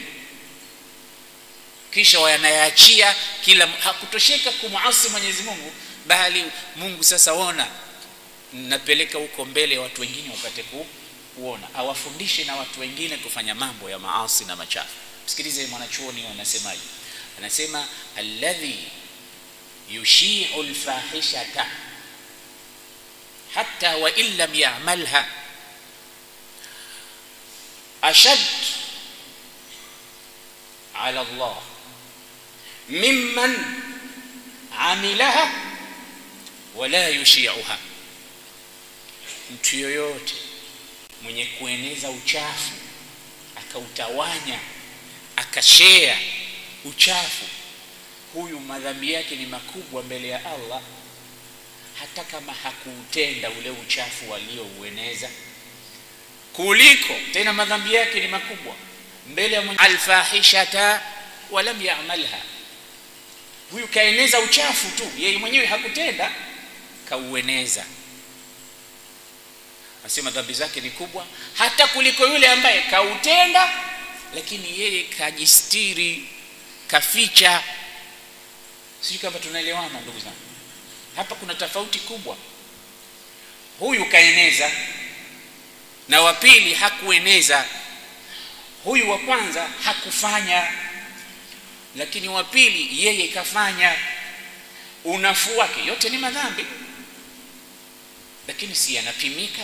Kisha 1.95 2.21
wanayaachia 2.21 3.15
kila 3.45 3.67
hakutosheka 3.67 4.51
kumuasi 4.53 5.09
mwenyezi 5.09 5.43
mungu 5.43 5.73
bali 6.07 6.45
mungu 6.77 7.05
sasa 7.05 7.33
ona 7.33 7.67
napeleka 8.53 9.19
huko 9.19 9.45
mbele 9.45 9.79
watu 9.79 10.01
wengine 10.01 10.31
wapate 10.31 10.65
kuona. 11.35 11.69
Awafundishe 11.75 12.45
na 12.45 12.57
watu 12.57 12.81
wengine 12.81 13.17
kufanya 13.17 13.55
mambo 13.55 13.91
ya 13.91 13.99
maasi 13.99 14.45
na 14.45 14.57
machafu. 14.57 14.95
Msikilize 15.27 15.67
mwanachuoni 15.67 16.27
anasemaje. 16.27 16.81
Anasema 17.39 17.87
alladhi 18.17 18.79
yushiu 19.91 20.63
lfahishata 20.63 21.67
hatta 23.55 23.97
wain 23.97 24.37
lam 24.37 24.55
yamalha 24.55 25.27
ashad 28.03 28.39
ala 31.03 31.25
llah 31.25 31.57
mimman 32.89 33.57
amilaha 34.79 35.53
wala 36.77 37.09
yushiuha 37.09 37.79
mtu 39.55 39.77
yoyote 39.77 40.35
mwenye 41.23 41.47
kueneza 41.47 42.11
uchafu 42.11 42.73
akautawanya 43.57 44.59
akashea 45.37 46.19
uchafu 46.85 47.45
huyu 48.35 48.61
madhambi 48.61 49.13
yake 49.13 49.37
ni 49.37 49.47
makubwa 49.47 50.03
mbele 50.03 50.29
ya 50.29 50.39
allah. 50.45 50.81
Hata 52.01 52.25
kama 52.25 52.53
hakuutenda 52.53 53.51
ule 53.51 53.71
uchafu 53.71 54.31
walioueneza 54.31 55.31
kuliko 56.53 57.15
tena 57.33 57.53
madhambi 57.53 57.95
yake 57.95 58.21
ni 58.21 58.29
makubwa 58.29 58.75
mbele 59.27 59.57
ya 59.57 59.79
alfahishata 59.79 61.03
walam 61.51 61.83
yamalha. 61.87 62.39
Huyu 63.71 63.89
kaeneza 63.89 64.41
uchafu 64.41 64.89
tu 64.89 65.11
yeye 65.19 65.39
mwenyewe 65.39 65.67
hakutenda 65.67 66.31
kaueneza. 67.09 67.85
Nasema 70.05 70.31
dhambi 70.31 70.53
zake 70.53 70.81
ni 70.81 70.91
kubwa 70.91 71.27
hata 71.55 71.87
kuliko 71.87 72.27
yule 72.27 72.49
ambaye 72.49 72.83
kautenda 72.83 73.71
lakini 74.35 74.81
yeye 74.81 75.03
kajistiri 75.05 76.29
kaficha. 76.87 77.63
Sijui 79.01 79.19
kama 79.19 79.39
tunaelewana 79.39 80.01
ndugu 80.01 80.21
zangu. 80.21 80.37
Hapa 81.17 81.35
kuna 81.35 81.55
tofauti 81.55 81.99
kubwa. 81.99 82.37
Huyu 83.79 84.07
kaeneza 84.07 84.71
na 86.09 86.21
wa 86.21 86.35
pili 86.35 86.75
hakueneza 86.75 87.65
huyu 88.85 89.11
wa 89.11 89.19
kwanza 89.19 89.69
hakufanya 89.85 90.69
lakini 91.97 92.29
wa 92.29 92.45
pili 92.45 93.05
yeye 93.07 93.29
kafanya. 93.29 93.95
Unafuu 95.05 95.57
wake 95.59 95.85
yote 95.87 96.09
ni 96.11 96.19
madhambi 96.19 96.67
lakini 98.49 98.75
si 98.75 98.95
yanapimika. 98.95 99.63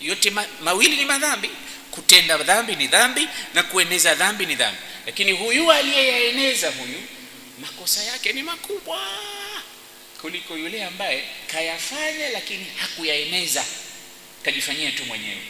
Yote 0.00 0.30
ma, 0.30 0.44
mawili 0.60 0.96
ni 0.96 1.04
madhambi. 1.04 1.50
Kutenda 1.90 2.36
dhambi 2.38 2.76
ni 2.76 2.86
dhambi 2.86 3.28
na 3.54 3.62
kueneza 3.62 4.14
dhambi 4.14 4.46
ni 4.46 4.54
dhambi. 4.54 4.78
Lakini 5.06 5.32
huyu 5.32 5.72
aliyeyaeneza 5.72 6.70
huyu 6.70 7.02
makosa 7.60 8.02
yake 8.02 8.32
ni 8.32 8.42
makubwa 8.42 8.98
kuliko 10.20 10.56
yule 10.56 10.84
ambaye 10.84 11.24
kayafanya 11.46 12.28
lakini 12.30 12.66
hakuyaeneza. 12.76 13.64
Kajifanyia 14.42 14.90
tu 14.92 15.04
mwenyewe. 15.04 15.42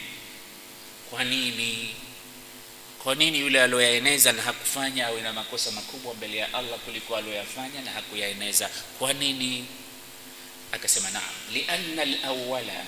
Kwa 1.11 1.25
nini 1.25 1.95
kwa 3.05 3.15
nini 3.15 3.41
yule 3.41 3.63
alioyaeneza 3.63 4.33
na 4.33 4.43
hakufanya 4.43 5.07
awe 5.07 5.21
na 5.23 5.33
makosa 5.33 5.71
makubwa 5.71 6.15
mbele 6.15 6.37
ya 6.37 6.55
allah 6.55 6.79
kuliko 6.79 7.17
alioyafanya 7.17 7.81
na 7.81 7.91
hakuyaeneza? 7.91 8.71
Kwa 8.99 9.13
nini? 9.13 9.67
Akasema 10.73 11.11
naam 11.11 11.23
lianna 11.53 12.05
lawala 12.05 12.85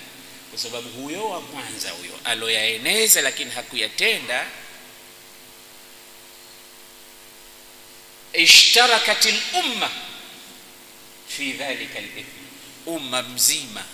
kwa 0.50 0.58
sababu 0.58 0.88
huyo 0.88 1.28
wa 1.28 1.40
kwanza 1.40 1.90
huyo 1.90 2.12
aliyoyaeneza 2.24 3.22
lakini 3.22 3.50
hakuyatenda 3.50 4.46
ishtarakat 8.32 9.24
lumma 9.52 9.90
fi 11.28 11.52
dhalika 11.52 12.00
lithmi 12.00 12.24
umma 12.86 13.22
mzima. 13.22 13.84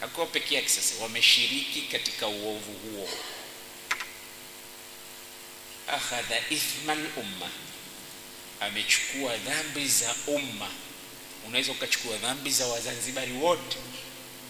Hakuwa 0.00 0.26
peke 0.26 0.54
yake 0.54 0.68
sasa 0.68 1.02
wameshiriki 1.02 1.80
katika 1.82 2.26
uovu 2.28 2.72
huo 2.72 3.08
akhadha 5.88 6.40
ithma 6.50 6.94
lumma 6.94 7.50
amechukua 8.60 9.36
dhambi 9.36 9.88
za 9.88 10.14
umma. 10.26 10.68
Unaweza 11.46 11.72
ukachukua 11.72 12.16
dhambi 12.16 12.50
za 12.50 12.66
wazanzibari 12.66 13.32
wote. 13.32 13.76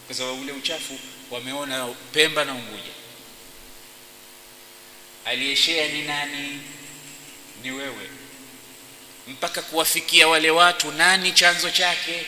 Kwa 0.06 0.14
sababu 0.16 0.40
ule 0.42 0.52
uchafu 0.52 0.98
wameona 1.30 1.86
pemba 2.12 2.44
na 2.44 2.54
unguja. 2.54 2.92
Aliyeshea 5.24 5.88
ni 5.88 6.02
nani? 6.02 6.60
Ni 7.62 7.70
wewe. 7.70 8.10
Mpaka 9.28 9.62
kuwafikia 9.62 10.28
wale 10.28 10.50
watu 10.50 10.92
nani 10.92 11.32
chanzo 11.32 11.70
chake? 11.70 12.26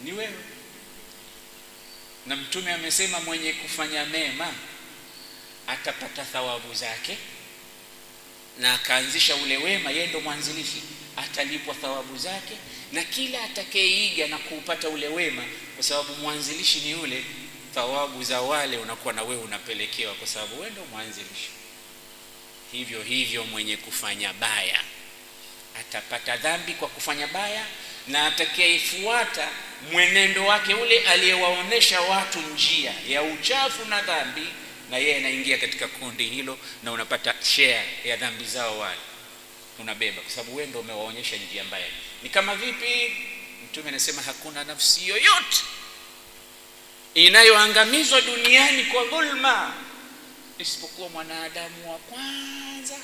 Ni 0.00 0.12
wewe. 0.12 0.34
Na 2.26 2.36
mtume 2.36 2.72
amesema 2.72 3.20
mwenye 3.20 3.52
kufanya 3.52 4.04
mema 4.06 4.54
atapata 5.66 6.24
thawabu 6.24 6.74
zake 6.74 7.18
na 8.58 8.74
akaanzisha 8.74 9.36
ule 9.36 9.56
wema 9.56 9.90
yeye 9.90 10.06
ndo 10.06 10.20
mwanzilishi. 10.20 10.82
Atalipwa 11.16 11.74
thawabu 11.74 12.18
zake 12.18 12.54
na 12.92 13.04
kila 13.04 13.42
atakayeiga 13.44 14.26
na 14.26 14.38
kuupata 14.38 14.88
ule 14.88 15.08
wema 15.08 15.42
kwa 15.74 15.84
sababu 15.84 16.14
mwanzilishi 16.14 16.80
ni 16.80 16.90
yule 16.90 17.24
thawabu 17.74 18.24
za 18.24 18.40
wale 18.40 18.76
unakuwa 18.76 19.14
na 19.14 19.22
wewe 19.22 19.42
unapelekewa 19.42 20.14
kwa 20.14 20.26
sababu 20.26 20.54
wewe 20.60 20.70
ndo 20.70 20.84
mwanzilishi. 20.84 21.48
Hivyo 22.72 23.02
hivyo 23.02 23.44
mwenye 23.44 23.76
kufanya 23.76 24.32
baya 24.32 24.80
atapata 25.80 26.36
dhambi 26.36 26.72
kwa 26.72 26.88
kufanya 26.88 27.26
baya 27.26 27.64
na 28.08 28.26
atakayefuata 28.26 29.48
mwenendo 29.92 30.46
wake 30.46 30.74
ule 30.74 31.00
aliyewaonesha 31.00 32.00
watu 32.00 32.38
njia 32.40 32.92
ya 33.08 33.22
uchafu 33.22 33.84
na 33.84 34.02
dhambi 34.02 34.46
na 34.90 34.98
yeye 34.98 35.16
anaingia 35.16 35.58
katika 35.58 35.88
kundi 35.88 36.24
hilo 36.28 36.58
na 36.82 36.92
unapata 36.92 37.34
share 37.42 37.84
ya 38.04 38.16
dhambi 38.16 38.44
zao 38.44 38.78
wale. 38.78 39.00
Unabeba 39.78 40.22
kwa 40.22 40.30
sababu 40.30 40.56
wewe 40.56 40.68
ndio 40.68 40.80
umewaonyesha 40.80 41.36
njia 41.36 41.64
mbaya. 41.64 41.86
Ni 42.22 42.28
kama 42.28 42.56
vipi? 42.56 43.16
Mtume 43.64 43.88
anasema 43.88 44.22
hakuna 44.22 44.64
nafsi 44.64 45.08
yoyote 45.08 45.62
inayoangamizwa 47.14 48.20
duniani 48.20 48.84
kwa 48.84 49.04
dhulma 49.04 49.74
isipokuwa 50.58 51.08
mwanadamu 51.08 51.92
wa 51.92 51.98
kwanza 51.98 52.96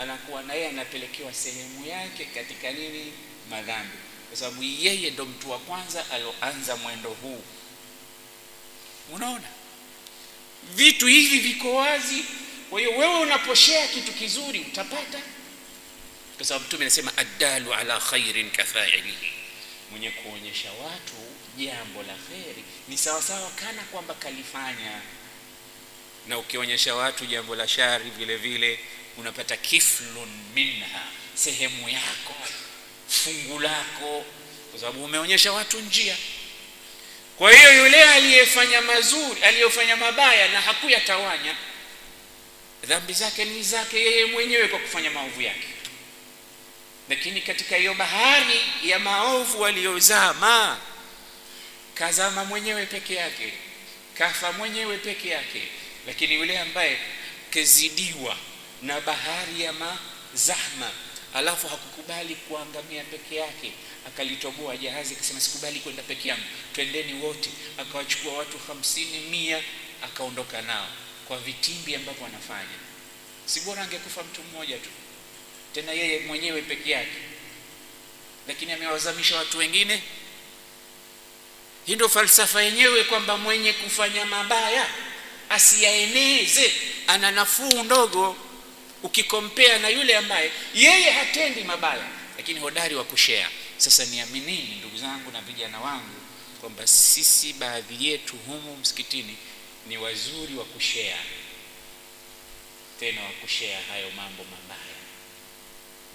anakuwa 0.00 0.42
naye 0.42 0.68
anapelekewa 0.68 1.34
sehemu 1.34 1.86
yake 1.86 2.24
katika 2.24 2.70
nini? 2.72 3.12
Madhambi. 3.50 3.96
Kwa 4.28 4.36
sababu 4.38 4.62
yeye 4.62 5.10
ndo 5.10 5.24
mtu 5.24 5.50
wa 5.50 5.58
kwanza 5.58 6.04
alioanza 6.10 6.76
mwendo 6.76 7.10
huu. 7.10 7.42
Unaona 9.12 9.48
vitu 10.74 11.06
hivi 11.06 11.38
viko 11.38 11.74
wazi. 11.74 12.24
Kwa 12.70 12.80
hiyo 12.80 12.92
wewe 12.92 13.20
unaposhea 13.20 13.88
kitu 13.88 14.12
kizuri 14.12 14.60
utapata. 14.60 15.20
Kwa 16.36 16.46
sababu 16.46 16.64
mtume 16.66 16.84
anasema 16.84 17.16
addalu 17.16 17.74
ala 17.74 18.00
khairin 18.00 18.50
kafailihi 18.50 19.32
mwenye 19.90 20.10
kuonyesha 20.10 20.72
watu 20.72 21.12
jambo 21.58 22.02
la 22.02 22.14
kheri 22.14 22.64
ni 22.88 22.98
sawasawa 22.98 23.50
kana 23.50 23.82
kwamba 23.82 24.14
kalifanya. 24.14 25.00
Na 26.28 26.38
ukionyesha 26.38 26.94
watu 26.94 27.26
jambo 27.26 27.54
la 27.56 27.68
shari 27.68 28.10
vile 28.10 28.36
vile 28.36 28.78
unapata 29.18 29.56
kiflun 29.56 30.28
minha 30.54 31.02
sehemu 31.34 31.88
yako 31.88 32.34
fungu 33.08 33.58
lako. 33.60 34.24
Kwa 34.70 34.80
sababu 34.80 35.04
umeonyesha 35.04 35.52
watu 35.52 35.80
njia 35.80 36.16
kwa 37.38 37.52
hiyo 37.52 37.76
yule 37.76 38.04
aliyefanya 38.04 38.80
mazuri 38.82 39.42
aliyofanya 39.42 39.96
mabaya 39.96 40.48
na 40.48 40.60
hakuyatawanya 40.60 41.54
dhambi 42.84 43.12
zake 43.12 43.44
ni 43.44 43.62
zake 43.62 44.00
yeye 44.00 44.24
mwenyewe 44.24 44.68
kwa 44.68 44.78
kufanya 44.78 45.10
maovu 45.10 45.42
yake. 45.42 45.66
Lakini 47.08 47.40
katika 47.40 47.76
hiyo 47.76 47.94
bahari 47.94 48.60
ya 48.84 48.98
maovu 48.98 49.66
aliyozama 49.66 50.78
kazama 51.94 52.44
mwenyewe 52.44 52.86
peke 52.86 53.14
yake 53.14 53.52
kafa 54.18 54.52
mwenyewe 54.52 54.98
peke 54.98 55.28
yake 55.28 55.62
lakini 56.06 56.34
yule 56.34 56.58
ambaye 56.58 56.98
kezidiwa 57.50 58.36
na 58.82 59.00
bahari 59.00 59.60
ya 59.62 59.72
mazahma 59.72 60.90
alafu 61.34 61.68
hakukubali 61.68 62.34
kuangamia 62.34 63.04
peke 63.04 63.36
yake 63.36 63.72
akalitoboa 64.06 64.76
jahazi 64.76 65.14
akasema 65.14 65.40
sikubali 65.40 65.80
kwenda 65.80 66.02
peke 66.02 66.28
yangu. 66.28 66.42
Twendeni 66.74 67.12
wote. 67.22 67.50
Akawachukua 67.78 68.32
watu 68.38 68.58
hamsini 68.58 69.18
mia 69.18 69.62
akaondoka 70.02 70.62
nao 70.62 70.88
kwa 71.28 71.38
vitimbi 71.38 71.94
ambavyo 71.94 72.26
anafanya 72.26 72.78
si 73.46 73.60
bora 73.60 73.82
angekufa 73.82 74.22
mtu 74.22 74.42
mmoja 74.42 74.76
tu 74.78 74.88
tena 75.74 75.92
yeye 75.92 76.20
mwenyewe 76.20 76.62
peke 76.62 76.90
yake. 76.90 77.16
Lakini 78.48 78.72
amewazamisha 78.72 79.36
watu 79.36 79.58
wengine. 79.58 80.02
Hii 81.86 81.94
ndio 81.94 82.08
falsafa 82.08 82.62
yenyewe 82.62 83.04
kwamba 83.04 83.36
mwenye 83.38 83.72
kufanya 83.72 84.24
mabaya 84.24 84.86
asiyaeneze 85.50 86.72
ana 87.06 87.30
nafuu 87.30 87.82
ndogo. 87.82 88.36
Ukikompea 89.02 89.78
na 89.78 89.88
yule 89.88 90.16
ambaye 90.16 90.50
yeye 90.74 91.10
hatendi 91.10 91.64
mabaya 91.64 92.04
lakini 92.36 92.60
hodari 92.60 92.94
wa 92.94 93.04
kushea 93.04 93.48
sasa 93.82 94.04
niaminini 94.04 94.74
ndugu 94.78 94.96
zangu 94.98 95.30
na 95.30 95.40
vijana 95.40 95.80
wangu 95.80 96.20
kwamba 96.60 96.86
sisi 96.86 97.52
baadhi 97.52 98.06
yetu 98.08 98.36
humu 98.36 98.76
msikitini 98.76 99.36
ni 99.86 99.96
wazuri 99.98 100.54
wa 100.54 100.64
kushea 100.64 101.18
tena 103.00 103.22
wa 103.22 103.30
kushea 103.30 103.82
hayo 103.82 104.10
mambo 104.10 104.44
mabaya 104.44 104.96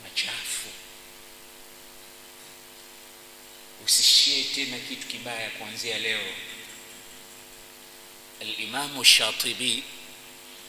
machafu. 0.04 0.68
Usishie 3.86 4.44
tena 4.44 4.78
kitu 4.80 5.08
kibaya 5.08 5.50
kuanzia 5.50 5.98
leo. 6.00 6.34
Alimamu 8.42 9.04
shatibi 9.06 9.84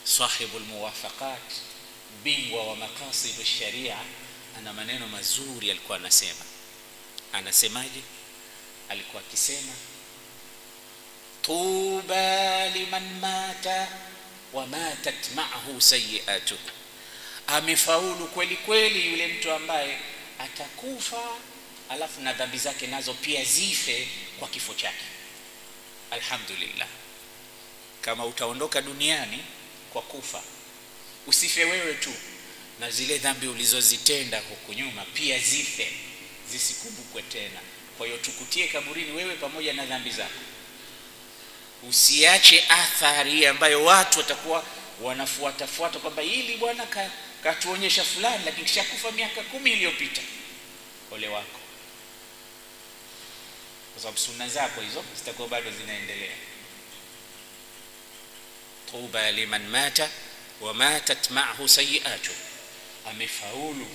sahibu 0.04 0.58
lmuwafaqat 0.58 1.52
bingwa 2.24 2.66
wa 2.66 2.76
makasidu 2.76 3.44
sharia 3.44 3.98
ana 4.58 4.72
maneno 4.72 5.08
mazuri 5.08 5.70
alikuwa 5.70 5.98
anasema 5.98 6.44
anasemaje? 7.32 8.00
Alikuwa 8.88 9.22
akisema 9.22 9.72
tuba 11.42 12.68
liman 12.68 13.18
mata 13.20 13.88
wa 14.52 14.66
matat 14.66 15.30
maahu 15.34 15.80
sayiatuhu 15.80 16.60
amefaulu 17.46 18.26
kweli 18.26 18.56
kweli 18.56 19.10
yule 19.10 19.26
mtu 19.26 19.52
ambaye 19.52 19.98
atakufa 20.38 21.22
alafu 21.88 22.20
na 22.20 22.32
dhambi 22.32 22.58
zake 22.58 22.86
nazo 22.86 23.14
pia 23.14 23.44
zife 23.44 24.08
kwa 24.38 24.48
kifo 24.48 24.74
chake. 24.74 25.04
Alhamdulillah. 26.10 26.88
Kama 28.00 28.26
utaondoka 28.26 28.82
duniani 28.82 29.38
kwa 29.92 30.02
kufa 30.02 30.42
usife 31.26 31.64
wewe 31.64 31.94
tu 31.94 32.12
na 32.80 32.90
zile 32.90 33.18
dhambi 33.18 33.46
ulizozitenda 33.46 34.40
huku 34.40 34.72
nyuma 34.72 35.04
pia 35.04 35.38
zife 35.38 35.92
zisikumbukwe 36.50 37.22
tena. 37.22 37.60
Kwa 37.98 38.06
hiyo 38.06 38.18
tukutie 38.18 38.68
kaburini 38.68 39.12
wewe 39.12 39.34
pamoja 39.34 39.72
na 39.72 39.86
dhambi 39.86 40.10
zako. 40.10 40.40
Usiache 41.88 42.64
athari 42.68 43.46
ambayo 43.46 43.84
watu 43.84 44.18
watakuwa 44.18 44.64
wanafuatafuata 45.02 45.98
kwamba 45.98 46.22
hili 46.22 46.56
bwana 46.56 46.86
ka, 46.86 47.10
katuonyesha 47.42 48.04
fulani 48.04 48.44
lakini 48.44 48.64
kishakufa 48.66 49.10
miaka 49.12 49.42
kumi 49.42 49.72
iliyopita. 49.72 50.22
Ole 51.10 51.28
wako. 51.28 51.58
Kwa 53.92 54.02
sababu 54.02 54.18
sunna 54.18 54.48
zako 54.48 54.80
hizo 54.80 55.04
zitakuwa 55.16 55.48
bado 55.48 55.70
zinaendelea. 55.70 56.34
Tuba 58.90 59.30
liman 59.30 59.66
mata 59.68 60.10
wa 60.60 60.74
matat 60.74 61.30
maahu 61.30 61.68
sayiatu. 61.68 62.30
Amefaulu 63.10 63.86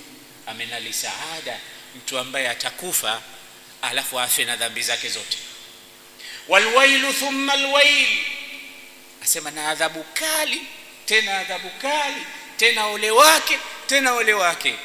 amenali 0.47 0.93
saada 0.93 1.59
mtu 1.95 2.17
ambaye 2.19 2.49
atakufa 2.49 3.21
alafu 3.81 4.19
afe 4.19 4.45
na 4.45 4.55
dhambi 4.55 4.81
zake 4.81 5.09
zote. 5.09 5.37
Walwailu 6.47 7.13
thumma 7.13 7.53
alwail. 7.53 8.07
Asema 9.23 9.51
na 9.51 9.69
adhabu 9.69 10.03
kali 10.03 10.61
tena 11.05 11.37
adhabu 11.39 11.69
kali 11.69 12.21
tena 12.57 12.85
ole 12.85 13.11
wake 13.11 13.59
tena 13.87 14.13
ole 14.13 14.33
wake. 14.33 14.75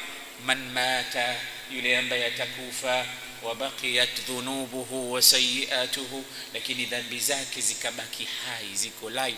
Man 0.45 0.71
mata 0.71 1.35
yule 1.71 1.97
ambaye 1.97 2.25
atakufa 2.25 3.05
wabaqiyat 3.43 4.21
dhunubuhu 4.27 5.11
wa 5.11 5.21
sayiatuhu. 5.21 6.25
Lakini 6.53 6.85
dhambi 6.85 7.19
zake 7.19 7.61
zikabaki 7.61 8.23
hai 8.45 8.75
ziko 8.75 9.09
live 9.09 9.37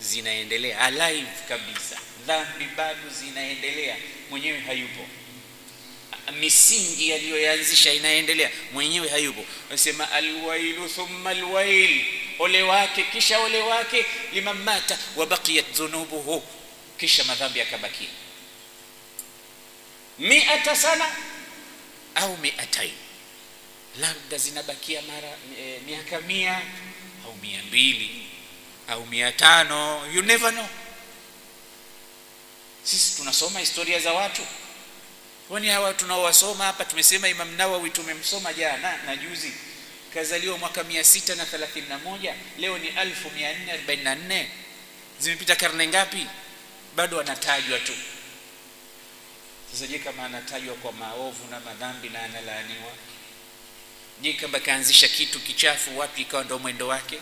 zinaendelea 0.00 0.80
alive 0.80 1.28
kabisa. 1.48 1.98
Dhambi 2.26 2.64
bado 2.76 3.08
zinaendelea 3.20 3.96
mwenyewe 4.30 4.60
hayupo 4.60 5.06
misingi 6.32 7.08
yaliyoyanzisha 7.10 7.92
inaendelea 7.92 8.50
mwenyewe 8.72 9.08
hayupo. 9.08 9.44
Anasema 9.68 10.10
alwailu 10.12 10.88
thumma 10.88 11.30
alwail. 11.30 12.04
Ole 12.38 12.62
wake 12.62 13.02
kisha 13.02 13.38
ole 13.40 13.62
wake 13.62 14.06
liman 14.32 14.56
mata 14.56 14.98
wa 15.16 15.26
baqiyat 15.26 15.66
dhunubuhu. 15.76 16.42
Kisha 16.98 17.24
madhambi 17.24 17.58
yakabakia. 17.58 18.08
Miata 20.18 20.76
sana 20.76 21.04
au 22.14 22.36
miatain 22.36 22.92
labda 24.00 24.38
zinabakia 24.38 25.02
mara 25.02 25.36
e, 25.60 25.78
miaka 25.86 26.20
mia 26.20 26.62
au 27.26 27.34
mia 27.42 27.62
mbili 27.62 28.26
au 28.88 29.06
mia 29.06 29.32
tano. 29.32 30.02
You 30.14 30.22
never 30.22 30.52
know. 30.52 30.66
Sisi 32.84 33.16
tunasoma 33.16 33.60
historia 33.60 33.98
za 34.00 34.12
watu 34.12 34.42
kwani 35.48 35.68
hawa 35.68 35.94
tunaowasoma 35.94 36.64
hapa 36.64 36.84
tumesema 36.84 37.28
imam 37.28 37.56
nawawi 37.56 37.90
tumemsoma 37.90 38.52
jana 38.52 38.96
na 39.06 39.16
juzi. 39.16 39.52
Kazaliwa 40.14 40.58
mwaka 40.58 40.84
mia 40.84 41.04
sita 41.04 41.34
na 41.34 41.44
thelathini 41.46 41.88
na 41.88 41.98
moja 41.98 42.34
leo 42.58 42.78
ni 42.78 42.88
alfu 42.88 43.30
mia 43.30 43.52
nne 43.58 43.72
arobaini 43.72 44.02
na 44.04 44.14
nne. 44.14 44.48
Zimepita 45.18 45.56
karne 45.56 45.86
ngapi? 45.88 46.26
Bado 46.96 47.20
anatajwa 47.20 47.78
tu. 47.78 47.92
Sasa 49.72 49.86
je 49.86 49.98
kama 49.98 50.24
anatajwa 50.24 50.74
kwa 50.74 50.92
maovu 50.92 51.46
na 51.50 51.60
madhambi 51.60 52.08
na 52.08 52.22
analaaniwa? 52.22 52.92
Je 54.20 54.32
kama 54.32 54.58
kaanzisha 54.60 55.08
kitu 55.08 55.40
kichafu 55.40 55.98
watu 55.98 56.20
ikawa 56.20 56.44
ndo 56.44 56.58
mwendo 56.58 56.86
wake? 56.88 57.18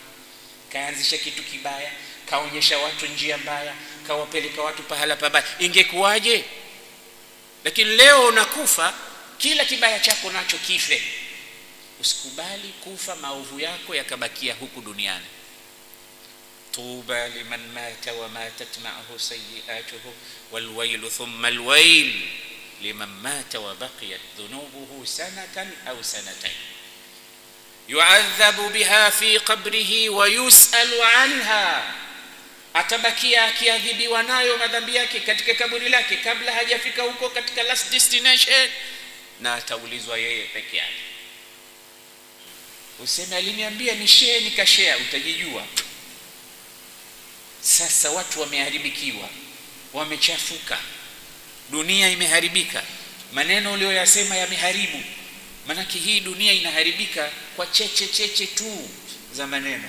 Kaanzisha 0.73 1.19
kitu 1.19 1.43
kibaya 1.43 1.91
kaonyesha 2.31 2.79
watu 2.79 3.07
njia 3.07 3.39
mbaya 3.39 3.75
kawapeleka 4.07 4.63
watu 4.63 4.83
pahala 4.83 5.17
pabaya. 5.17 5.45
Ingekuwaje 5.59 6.45
lakini 7.65 7.97
leo 7.97 8.27
unakufa 8.27 8.95
kila 9.39 9.65
kibaya 9.65 10.01
chako 10.01 10.31
nacho 10.31 10.59
kife. 10.59 11.03
Usikubali 12.01 12.69
kufa 12.85 13.17
maovu 13.17 13.61
yako 13.61 13.95
yakabakia 13.95 14.55
huku 14.55 14.81
duniani. 14.81 15.27
Tuba 16.73 17.29
liman 17.29 17.61
mata 17.75 18.13
wa 18.13 18.29
matat 18.29 18.79
maahu 18.83 19.19
sayiatuhu 19.19 20.15
walwailu 20.53 21.11
thumma 21.11 21.49
alwail 21.49 22.13
liman 22.83 23.09
mata 23.09 23.61
wa 23.61 23.75
baqiyat 23.75 24.21
dhunubuhu 24.37 25.07
sanatan 25.07 25.71
au 25.87 26.05
sanatain 26.05 26.53
yuadhabu 27.89 28.69
biha 28.69 29.11
fi 29.11 29.41
qabrihi 29.41 30.09
wa 30.09 30.29
yusalu 30.29 31.03
anha 31.05 31.95
atabakia 32.75 33.45
akiadhibiwa 33.45 34.23
nayo 34.23 34.59
madhambi 34.59 34.97
yake 34.97 35.21
katika 35.21 35.55
kaburi 35.55 35.89
lake 35.89 36.17
kabla 36.17 36.53
hajafika 36.53 37.03
huko 37.03 37.29
katika 37.31 37.63
last 37.63 37.91
destination 37.91 38.71
na 39.41 39.55
ataulizwa 39.55 40.19
yeye 40.19 40.45
peke 40.45 40.77
yake. 40.77 40.93
Useme 42.99 43.37
aliniambia 43.37 43.95
ni 43.95 44.09
share 44.09 44.41
nikashea 44.41 44.97
utajijua. 44.99 45.65
Sasa 47.61 48.11
watu 48.11 48.41
wameharibikiwa 48.41 49.29
wamechafuka 49.93 50.79
dunia 51.71 52.11
imeharibika 52.11 52.83
maneno 53.33 53.73
uliyoyasema 53.73 54.37
yameharibu. 54.37 55.03
Manake 55.67 55.99
hii 55.99 56.21
dunia 56.21 56.53
inaharibika 56.53 57.31
kwa 57.57 57.67
cheche 57.67 58.07
cheche 58.07 58.47
tu 58.47 58.89
za 59.33 59.47
maneno. 59.47 59.89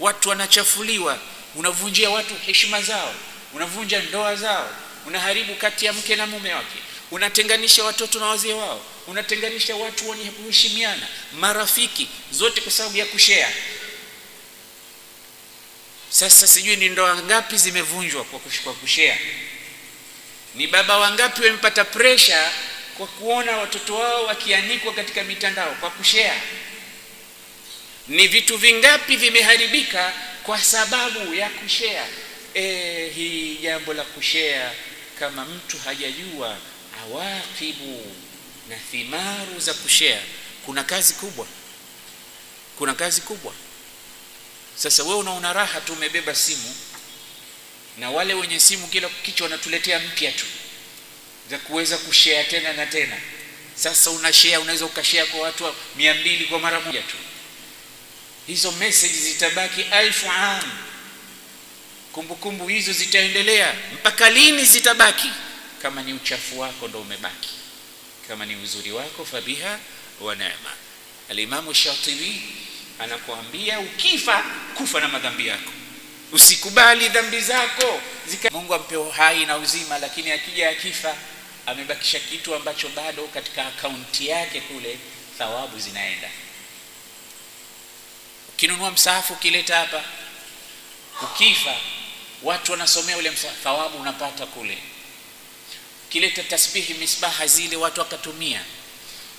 Watu 0.00 0.28
wanachafuliwa 0.28 1.20
unavunjia 1.54 2.10
watu 2.10 2.34
heshima 2.46 2.82
zao 2.82 3.14
unavunja 3.52 4.00
ndoa 4.02 4.36
zao 4.36 4.70
unaharibu 5.06 5.54
kati 5.54 5.86
ya 5.86 5.92
mke 5.92 6.16
na 6.16 6.26
mume 6.26 6.54
wake 6.54 6.78
unatenganisha 7.10 7.84
watoto 7.84 8.20
na 8.20 8.26
wazee 8.26 8.52
wao 8.52 8.82
unatenganisha 9.06 9.76
watu 9.76 10.10
wenye 10.10 10.30
kuheshimiana 10.30 11.06
marafiki 11.32 12.08
zote 12.32 12.60
kwa 12.60 12.72
sababu 12.72 12.96
ya 12.96 13.06
kushea 13.06 13.52
sasa 16.10 16.46
sijui 16.46 16.76
ni 16.76 16.88
ndoa 16.88 17.16
ngapi 17.16 17.56
zimevunjwa 17.56 18.24
kwa, 18.24 18.74
kushea 18.74 19.18
ni 20.54 20.66
baba 20.66 20.98
wangapi 20.98 21.42
wamepata 21.44 21.84
presha 21.84 22.50
kwa 22.98 23.06
kuona 23.06 23.56
watoto 23.56 23.94
wao 23.94 24.24
wakianikwa 24.24 24.94
katika 24.94 25.24
mitandao 25.24 25.74
kwa 25.80 25.90
kushea 25.90 26.40
ni 28.08 28.28
vitu 28.28 28.56
vingapi 28.58 29.16
vimeharibika 29.16 30.12
kwa 30.46 30.62
sababu 30.62 31.34
ya 31.34 31.48
kushea 31.50 32.06
e, 32.54 33.08
hii 33.14 33.56
jambo 33.56 33.94
la 33.94 34.04
kushea 34.04 34.72
kama 35.18 35.44
mtu 35.44 35.78
hajajua 35.78 36.56
awakibu 37.02 38.14
na 38.68 38.76
thimaru 38.90 39.60
za 39.60 39.74
kushea 39.74 40.20
kuna 40.66 40.84
kazi 40.84 41.14
kubwa. 41.14 41.46
Kuna 42.78 42.94
kazi 42.94 43.20
kubwa. 43.20 43.52
Sasa 44.76 45.02
wewe 45.02 45.14
unaona 45.16 45.52
raha 45.52 45.80
tu 45.80 45.92
umebeba 45.92 46.34
simu 46.34 46.74
na 47.98 48.10
wale 48.10 48.34
wenye 48.34 48.60
simu 48.60 48.86
kila 48.88 49.08
kichwa 49.08 49.44
wanatuletea 49.44 49.98
mpya 50.00 50.32
tu 50.32 50.46
za 51.50 51.58
kuweza 51.58 51.98
kushare 51.98 52.44
tena 52.44 52.72
na 52.72 52.86
tena. 52.86 53.16
Sasa 53.74 54.10
una 54.10 54.32
share 54.32 54.56
unaweza 54.58 54.84
ukashare 54.86 55.26
kwa 55.26 55.40
watu 55.40 55.74
mia 55.96 56.14
mbili 56.14 56.44
kwa 56.44 56.58
mara 56.58 56.80
moja 56.80 57.00
tu 57.02 57.16
hizo 58.46 58.72
message 58.72 59.14
zitabaki 59.14 59.82
alfu 59.82 60.30
am 60.30 60.72
kumbukumbu 62.12 62.68
hizo 62.68 62.92
zitaendelea 62.92 63.74
mpaka 63.94 64.30
lini 64.30 64.64
zitabaki? 64.64 65.30
Kama 65.82 66.02
ni 66.02 66.12
uchafu 66.12 66.60
wako 66.60 66.88
ndo 66.88 67.00
umebaki. 67.00 67.48
Kama 68.28 68.46
ni 68.46 68.56
uzuri 68.56 68.92
wako 68.92 69.24
fabiha 69.24 69.78
wa 70.20 70.34
neema. 70.34 70.72
Alimamu 71.30 71.74
shatibi 71.74 72.42
anakuambia 72.98 73.80
ukifa 73.80 74.44
kufa 74.74 75.00
na 75.00 75.08
madhambi 75.08 75.46
yako. 75.46 75.70
Usikubali 76.32 77.08
dhambi 77.08 77.40
zako. 77.40 78.00
Zika... 78.26 78.50
mungu 78.50 78.74
ampe 78.74 78.96
uhai 78.96 79.46
na 79.46 79.56
uzima 79.56 79.98
lakini 79.98 80.30
akija 80.30 80.70
akifa 80.70 81.16
amebakisha 81.66 82.20
kitu 82.20 82.54
ambacho 82.54 82.88
bado 82.88 83.22
katika 83.22 83.66
akaunti 83.66 84.28
yake 84.28 84.60
kule 84.60 84.98
thawabu 85.38 85.78
zinaenda 85.78 86.28
ukinunua 88.54 88.90
msahafu 88.90 89.32
ukileta 89.32 89.76
hapa 89.76 90.04
ukifa 91.22 91.74
watu 92.42 92.72
wanasomea 92.72 93.16
ule 93.16 93.30
msahafu 93.30 93.62
thawabu 93.62 93.98
unapata 93.98 94.46
kule. 94.46 94.78
Ukileta 96.06 96.42
tasbihi 96.42 96.94
misbaha 96.94 97.46
zile 97.46 97.76
watu 97.76 98.00
wakatumia. 98.00 98.60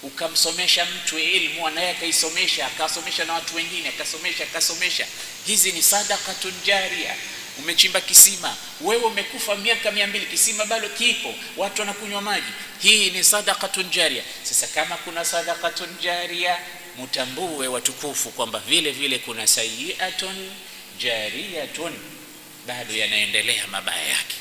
Ukamsomesha 0.03 0.85
mtu 0.85 1.19
ilmu 1.19 1.69
naye 1.69 1.91
akaisomesha 1.91 2.67
akasomesha 2.67 3.25
na 3.25 3.33
watu 3.33 3.55
wengine 3.55 3.89
akasomesha 3.89 4.43
akasomesha. 4.43 5.07
Hizi 5.47 5.71
ni 5.71 5.81
sadakatun 5.83 6.53
jaria 6.65 7.15
umechimba 7.59 8.01
kisima. 8.01 8.55
Wewe 8.81 9.03
umekufa 9.03 9.55
miaka 9.55 9.91
mia 9.91 10.07
mbili 10.07 10.25
kisima 10.25 10.65
bado 10.65 10.89
kipo. 10.89 11.33
Watu 11.57 11.81
wanakunywa 11.81 12.21
maji. 12.21 12.47
Hii 12.81 13.09
ni 13.09 13.23
sadakatun 13.23 13.89
jaria 13.89 14.23
sasa 14.43 14.67
kama 14.67 14.97
kuna 14.97 15.25
sadakatun 15.25 15.89
jaria 16.01 16.57
mutambue 16.97 17.67
watukufu 17.67 18.31
kwamba 18.31 18.59
vile 18.59 18.91
vile 18.91 19.19
kuna 19.19 19.47
sayiatun 19.47 20.51
jariyatun. 20.99 21.93
Bado 22.67 22.93
yanaendelea 22.95 23.67
mabaya 23.67 24.07
yake 24.07 24.35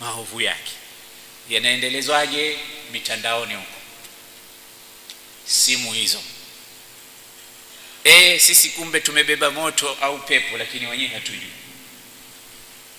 maovu 0.00 0.40
yake. 0.40 0.72
Yanaendelezwaje? 1.48 2.58
Mitandaoni 2.92 3.54
huko. 3.54 3.78
Simu 5.46 5.92
hizo. 5.92 6.22
E, 8.04 8.38
sisi 8.38 8.70
kumbe 8.70 9.00
tumebeba 9.00 9.50
moto 9.50 9.96
au 10.00 10.18
pepo 10.18 10.56
lakini 10.58 10.86
wenyewe 10.86 11.08
hatujui. 11.10 11.50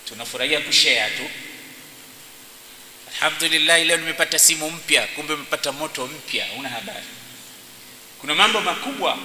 Tunafurahia 0.07 0.61
kushare 0.61 1.11
tu. 1.17 1.29
Alhamdulillah 3.13 3.85
leo 3.85 3.97
nimepata 3.97 4.39
simu 4.39 4.71
mpya. 4.71 5.07
Kumbe 5.07 5.33
umepata 5.33 5.71
moto 5.71 6.07
mpya. 6.07 6.45
Una 6.57 6.69
habari 6.69 7.05
kuna 8.21 8.35
mambo 8.35 8.61
makubwa. 8.61 9.17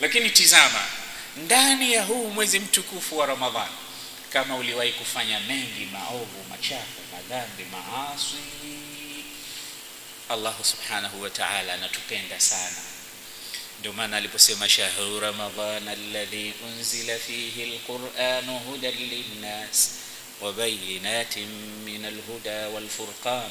Lakini 0.00 0.30
tizama 0.30 0.80
ndani 1.36 1.92
ya 1.92 2.02
huu 2.04 2.30
mwezi 2.30 2.60
mtukufu 2.60 3.18
wa 3.18 3.26
ramadhan 3.26 3.68
kama 4.32 4.56
uliwahi 4.56 4.92
kufanya 4.92 5.40
mengi 5.40 5.88
maovu 5.92 6.44
machafu 6.50 7.00
madhambi 7.12 7.64
maasi 7.64 8.36
allahu 10.28 10.64
subhanahu 10.64 11.22
wataala 11.22 11.74
anatupenda 11.74 12.40
sana. 12.40 12.76
Ndio 13.80 13.92
maana 13.92 14.16
aliposema 14.16 14.68
shahru 14.68 15.20
ramadhan 15.20 15.88
alladhi 15.88 16.54
unzila 16.66 17.18
fihi 17.18 17.66
lquranu 17.66 18.58
hudan 18.58 18.94
linnas 18.94 19.90
wabayinatin 20.40 21.48
min 21.84 22.04
alhuda 22.04 22.68
walfurqan 22.68 23.50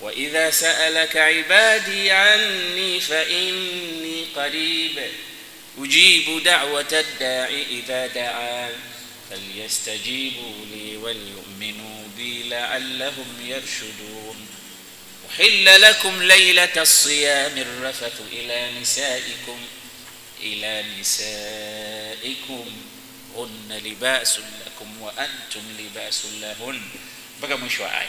وإذا 0.00 0.50
سألك 0.50 1.16
عبادي 1.16 2.10
عني 2.10 3.00
فإني 3.00 4.24
قريب. 4.36 5.10
أجيب 5.78 6.42
دعوة 6.44 6.92
الداع 6.92 7.48
إذا 7.70 8.06
دعان 8.06 8.74
فليستجيبوا 9.30 10.66
لي 10.74 10.96
وليؤمنوا 10.96 12.04
بي 12.16 12.42
لعلهم 12.48 13.36
يرشدون. 13.44 14.46
أحل 15.30 15.80
لكم 15.80 16.22
ليلة 16.22 16.82
الصيام 16.82 17.58
الرفث 17.58 18.20
إلى 18.32 18.70
نسائكم. 18.80 19.60
إلى 20.40 20.84
نسائكم. 21.00 22.70
هن 23.36 23.80
لباس 23.84 24.38
لكم 24.38 25.02
وأنتم 25.02 25.62
لباس 25.78 26.22
لهن. 26.40 26.80
mwisho 27.58 27.82
wa 27.82 27.92
aya 27.92 28.08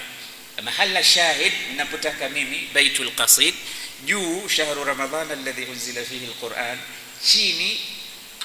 mahala 0.64 1.04
shahid 1.04 1.54
napotaka 1.76 2.30
mimi 2.30 2.70
baitul 2.74 3.12
qasid 3.12 3.54
juu 4.06 4.48
shahru 4.50 4.84
ramadan 4.84 5.32
alladhi 5.32 5.64
unzila 5.66 6.04
fihi 6.04 6.26
alquran 6.26 6.80
chini 7.26 7.80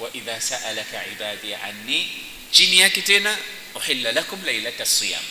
wa 0.01 0.11
idha 0.13 0.41
saalaka 0.41 1.07
ibadi 1.13 1.55
anni 1.55 2.11
chini 2.51 2.79
yake 2.79 3.03
tena 3.03 3.39
uhilla 3.75 4.13
lakum 4.13 4.45
lailata 4.45 4.87
siyam. 4.87 5.23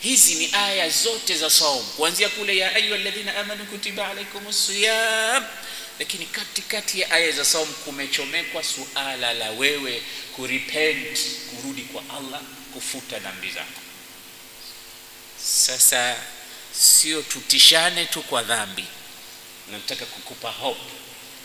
Hizi 0.00 0.34
ni 0.34 0.50
aya 0.54 0.88
zote 0.90 1.36
za 1.36 1.50
saum 1.50 1.84
kuanzia 1.96 2.28
kule 2.28 2.56
ya 2.56 2.74
ayu 2.74 2.94
alladhina 2.94 3.36
amanu 3.36 3.64
kutiba 3.64 4.08
alaikum 4.08 4.52
siyam 4.52 5.44
lakini 5.98 6.26
katikati 6.26 7.00
ya 7.00 7.10
aya 7.10 7.30
za 7.32 7.44
saum 7.44 7.68
kumechomekwa 7.72 8.64
suala 8.64 9.32
la 9.34 9.50
wewe 9.50 10.02
kurepent 10.36 11.18
kurudi 11.50 11.82
kwa 11.82 12.02
allah 12.18 12.40
kufuta 12.74 13.18
dhambi 13.18 13.50
zako 13.50 13.80
sasa 15.44 16.16
sio 16.72 17.22
tutishane 17.22 18.04
tu 18.06 18.22
kwa 18.22 18.42
dhambi. 18.42 18.84
Nataka 19.72 20.06
kukupa 20.06 20.50
hope 20.50 20.92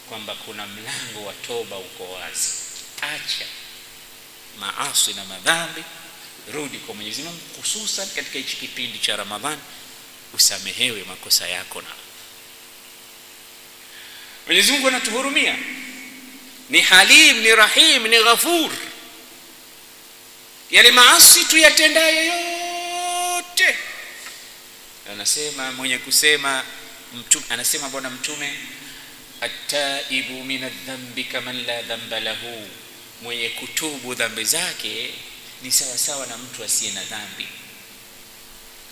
kwamba 0.10 0.36
kuna 0.36 0.68
mlango 0.68 1.26
wa 1.26 1.34
toba 1.34 1.78
uko 1.78 2.12
wazi. 2.14 2.50
Acha 3.02 3.46
maasi 4.60 5.14
na 5.14 5.26
madhambi 5.26 5.84
rudi 6.54 6.78
kwa 6.78 6.96
mwenyezi 6.96 7.22
mungu 7.22 7.40
hususan 7.58 8.10
katika 8.10 8.38
hichi 8.40 8.56
kipindi 8.56 9.00
cha 9.00 9.16
ramadhani 9.16 9.62
usamehewe 10.34 11.04
makosa 11.04 11.48
yako 11.48 11.82
na 11.82 11.88
mwenyezi 14.48 14.72
mungu 14.72 14.88
anatuhurumia. 14.88 15.56
Ni 16.70 16.82
halim 16.82 17.38
ni 17.42 17.56
rahim 17.56 18.08
ni 18.08 18.24
ghafur. 18.24 18.72
Yale 20.72 20.92
maasi 20.92 21.46
tuyatendayo 21.46 22.26
yote 22.26 22.57
anasema 25.12 25.72
mwenye 25.72 25.98
kusema 25.98 26.64
mtume 27.14 27.46
anasema 27.50 27.90
bwana 27.90 28.10
mtume 28.10 28.54
attaibu 29.42 30.44
min 30.44 30.64
adhambi 30.64 31.24
kaman 31.24 31.66
la 31.66 31.82
dhamba 31.82 32.20
lahu. 32.20 32.68
Mwenye 33.22 33.50
kutubu 33.50 34.16
dhambi 34.16 34.44
zake 34.44 35.14
ni 35.64 35.72
sawa 35.72 35.98
sawa 35.98 36.26
na 36.28 36.38
mtu 36.38 36.64
asiye 36.64 36.92
na 36.92 37.04
dhambi. 37.04 37.48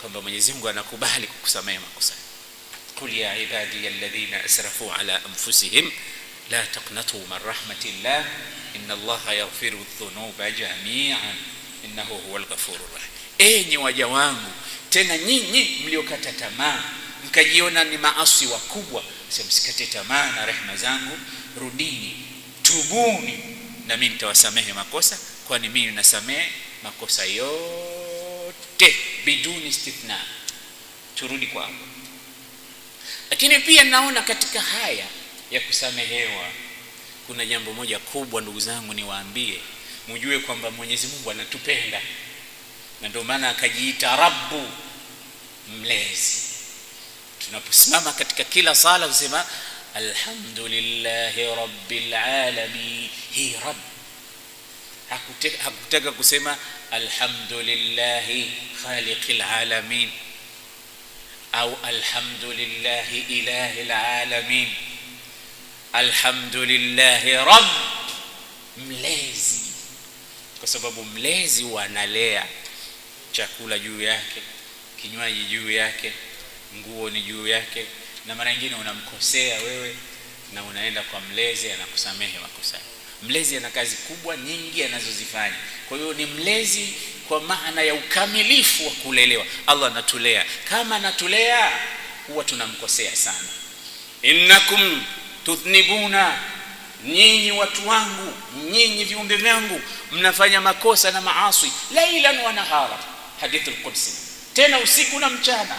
Kwamba 0.01 0.21
mwenyezi 0.21 0.53
mungu 0.53 0.69
anakubali 0.69 1.27
kukusamehe 1.27 1.79
makosa. 1.79 2.13
Qul 2.99 3.17
ya 3.17 3.37
ibadi 3.37 3.87
alladhina 3.87 4.43
asrafu 4.43 4.91
ala 4.93 5.25
anfusihim 5.25 5.91
la 6.51 6.63
taqnatu 6.63 7.17
min 7.17 7.39
rahmatillah 7.45 8.25
inna 8.75 8.93
allaha 8.93 9.33
yaghfiru 9.33 9.85
dhunuba 9.99 10.51
jamian 10.51 11.35
innahu 11.85 12.17
huwal 12.17 12.45
ghafurur 12.45 12.89
rahim. 12.93 13.09
Enyi 13.37 13.77
waja 13.77 14.07
wangu 14.07 14.51
tena 14.95 15.17
nyinyi 15.17 15.81
mliokata 15.85 16.31
tamaa 16.33 16.83
mkajiona 17.25 17.83
ni 17.83 17.97
maasi 17.97 18.45
wakubwa 18.45 19.03
msikate 19.47 19.85
tamaa 19.85 20.31
na 20.31 20.45
rehma 20.45 20.75
zangu 20.75 21.17
rudini 21.59 22.17
tubuni 22.63 23.39
na 23.87 23.97
mimi 23.97 24.13
nitawasamehe 24.13 24.73
makosa 24.73 25.17
kwani 25.47 25.69
mimi 25.69 25.91
nasamehe 25.91 26.51
makosa 26.83 27.25
yote 27.25 28.95
biduni 29.25 29.67
istithna. 29.67 30.19
Turudi 31.15 31.47
kwangu 31.47 31.87
lakini 33.29 33.59
pia 33.59 33.83
naona 33.83 34.21
katika 34.21 34.61
haya 34.61 35.05
ya 35.51 35.59
kusamehewa 35.61 36.47
kuna 37.27 37.45
jambo 37.45 37.73
moja 37.73 37.99
kubwa 37.99 38.41
ndugu 38.41 38.59
zangu 38.59 38.93
niwaambie. 38.93 39.59
Mujue 40.07 40.39
kwamba 40.39 40.71
mwenyezi 40.71 41.07
mungu 41.07 41.31
anatupenda. 41.31 42.01
Na 43.01 43.07
ndio 43.09 43.23
maana 43.23 43.49
akajiita 43.49 44.15
rabbu 44.15 44.69
mlezi 45.67 46.41
tunaposimama 47.45 48.13
katika 48.13 48.43
kila 48.43 48.75
sala 48.75 49.07
kusema 49.07 49.45
alhamdulillahi 49.95 51.45
rabbil 51.55 52.13
alamin 52.13 53.09
hii 53.31 53.55
rabb 53.65 53.77
hakutaka, 55.09 55.63
hakutaka 55.63 56.11
kusema 56.11 56.57
alhamdulillahi 56.91 58.51
khaliqil 58.83 59.41
alamin 59.41 60.11
au 61.51 61.77
alhamdulillahi 61.83 63.19
ilahil 63.19 63.91
alamin 63.91 64.73
alhamdulillahi 65.93 67.31
rabb 67.31 67.67
mlezi 68.77 69.61
kwa 70.59 70.67
sababu 70.67 71.03
mlezi 71.05 71.63
wanalea 71.63 72.45
chakula 73.31 73.79
juu 73.79 74.01
yake 74.01 74.41
kinywaji 75.05 75.43
juu 75.43 75.71
yake 75.71 76.13
nguo 76.75 77.09
ni 77.09 77.21
juu 77.21 77.47
yake 77.47 77.85
na 78.25 78.35
mara 78.35 78.51
nyingine 78.53 78.75
unamkosea 78.75 79.59
wewe 79.61 79.95
na 80.53 80.63
unaenda 80.63 81.01
kwa 81.01 81.19
mlezi 81.21 81.71
anakusamehe 81.71 82.39
makosa 82.39 82.77
mlezi 83.23 83.57
ana 83.57 83.69
kazi 83.69 83.95
kubwa 83.95 84.37
nyingi 84.37 84.83
anazozifanya. 84.83 85.55
Kwa 85.89 85.97
hiyo 85.97 86.13
ni 86.13 86.25
mlezi 86.25 86.93
kwa 87.27 87.41
maana 87.41 87.81
ya 87.81 87.93
ukamilifu 87.93 88.85
wa 88.85 88.91
kulelewa. 88.91 89.45
Allah 89.67 89.91
anatulea. 89.91 90.45
Kama 90.69 90.95
anatulea 90.95 91.71
huwa 92.27 92.43
tunamkosea 92.43 93.15
sana. 93.15 93.47
Innakum 94.21 95.03
tudhnibuna 95.45 96.39
nyinyi 97.05 97.51
watu 97.51 97.87
wangu 97.87 98.33
nyinyi 98.71 99.03
viumbe 99.03 99.35
vyangu 99.35 99.81
mnafanya 100.11 100.61
makosa 100.61 101.11
na 101.11 101.21
maasi 101.21 101.71
lailan 101.93 102.37
wa 102.39 102.53
nahara. 102.53 102.99
Hadithu 103.41 103.71
lqudsi 103.71 104.24
tena 104.55 104.79
usiku 104.79 105.19
na 105.19 105.29
mchana. 105.29 105.75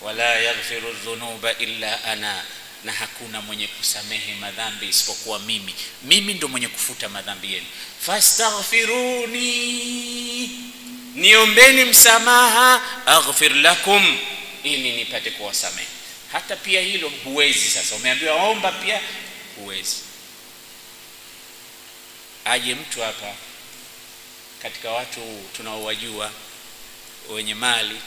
Wala 0.00 0.24
yaghfiru 0.24 0.92
dhunuba 0.92 1.58
illa 1.58 2.04
ana 2.04 2.42
na 2.84 2.92
hakuna 2.92 3.40
mwenye 3.40 3.66
kusamehe 3.66 4.34
madhambi 4.34 4.88
isipokuwa 4.88 5.38
mimi. 5.38 5.74
Mimi 6.02 6.34
ndo 6.34 6.48
mwenye 6.48 6.68
kufuta 6.68 7.08
madhambi 7.08 7.52
yenu. 7.52 7.66
Fastaghfiruni 8.00 9.50
niombeni 11.14 11.84
msamaha 11.84 12.82
aghfir 13.06 13.54
lakum 13.56 14.18
ili 14.62 14.92
nipate 14.96 15.30
kuwasamehe. 15.30 15.88
Hata 16.32 16.56
pia 16.56 16.80
hilo 16.80 17.12
huwezi 17.24 17.68
sasa. 17.70 17.94
Umeambiwa 17.94 18.34
omba 18.34 18.72
pia 18.72 19.00
huwezi. 19.56 19.96
Aje 22.44 22.74
mtu 22.74 23.02
hapa 23.02 23.34
katika 24.62 24.90
watu 24.90 25.20
tunaowajua 25.56 26.30
wenye 27.28 27.54
mali 27.54 28.00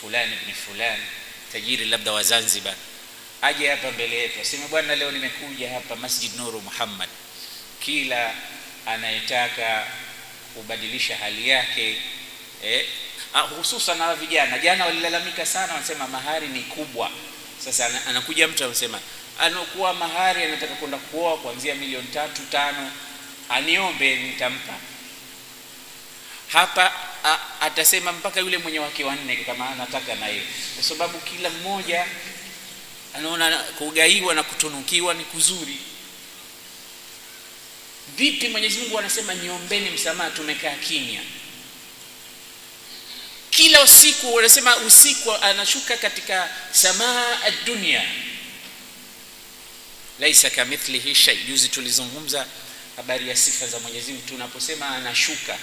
fulani 0.00 0.36
ni 0.46 0.52
fulani 0.52 1.02
tajiri 1.52 1.84
labda 1.84 2.12
wa 2.12 2.22
Zanzibar 2.22 2.74
aje 3.42 3.68
hapa 3.70 3.90
mbele 3.92 4.16
yetu 4.18 4.40
aseme 4.40 4.66
bwana 4.68 4.96
leo 4.96 5.10
nimekuja 5.10 5.70
hapa 5.70 5.96
Masjid 5.96 6.34
Nuru 6.36 6.60
Muhammad. 6.60 7.08
Kila 7.80 8.34
anayetaka 8.86 9.86
kubadilisha 10.54 11.16
hali 11.16 11.48
yake 11.48 11.96
eh, 12.64 12.86
hususan 13.56 13.98
na 13.98 14.14
vijana. 14.14 14.58
Jana 14.58 14.84
walilalamika 14.86 15.46
sana 15.46 15.72
wanasema 15.74 16.06
mahari 16.08 16.48
ni 16.48 16.60
kubwa. 16.60 17.10
Sasa 17.64 17.90
anakuja 18.08 18.48
mtu 18.48 18.64
anasema 18.64 19.00
anakuwa 19.40 19.94
mahari 19.94 20.42
anataka 20.44 20.74
kwenda 20.74 20.98
kuoa 20.98 21.36
kuanzia 21.38 21.74
milioni 21.74 22.06
tatu 22.08 22.42
tano. 22.42 22.90
Aniombe 23.48 24.16
nitampa. 24.16 24.74
Hapa 26.52 26.92
atasema 27.60 28.12
mpaka 28.12 28.40
yule 28.40 28.58
mwenye 28.58 28.78
wake 28.78 29.04
wanne 29.04 29.36
kama 29.36 29.70
anataka 29.70 30.14
na 30.14 30.26
kwa 30.74 30.84
sababu 30.84 31.18
kila 31.18 31.50
mmoja 31.50 32.06
anaona 33.14 33.58
kugaiwa 33.58 34.34
na 34.34 34.42
kutunukiwa 34.42 35.14
ni 35.14 35.24
kuzuri. 35.24 35.76
Vipi 38.16 38.48
mwenyezi 38.48 38.78
mungu 38.78 38.98
anasema 38.98 39.34
niombeni 39.34 39.90
msamaha 39.90 40.30
tumekaa 40.30 40.74
kimya? 40.74 41.20
Kila 43.50 43.82
usiku 43.82 44.34
wanasema 44.34 44.76
usiku 44.76 45.32
anashuka 45.32 45.96
katika 45.96 46.50
samaa 46.72 47.36
dunia 47.64 48.02
laisa 50.20 50.50
kamithlihi 50.50 51.14
shay. 51.14 51.36
Juzi 51.36 51.68
tulizungumza 51.68 52.46
habari 52.96 53.28
ya 53.28 53.36
sifa 53.36 53.66
za 53.66 53.78
mwenyezi 53.80 54.12
mungu. 54.12 54.26
Tunaposema 54.28 54.88
anashuka 54.88 55.58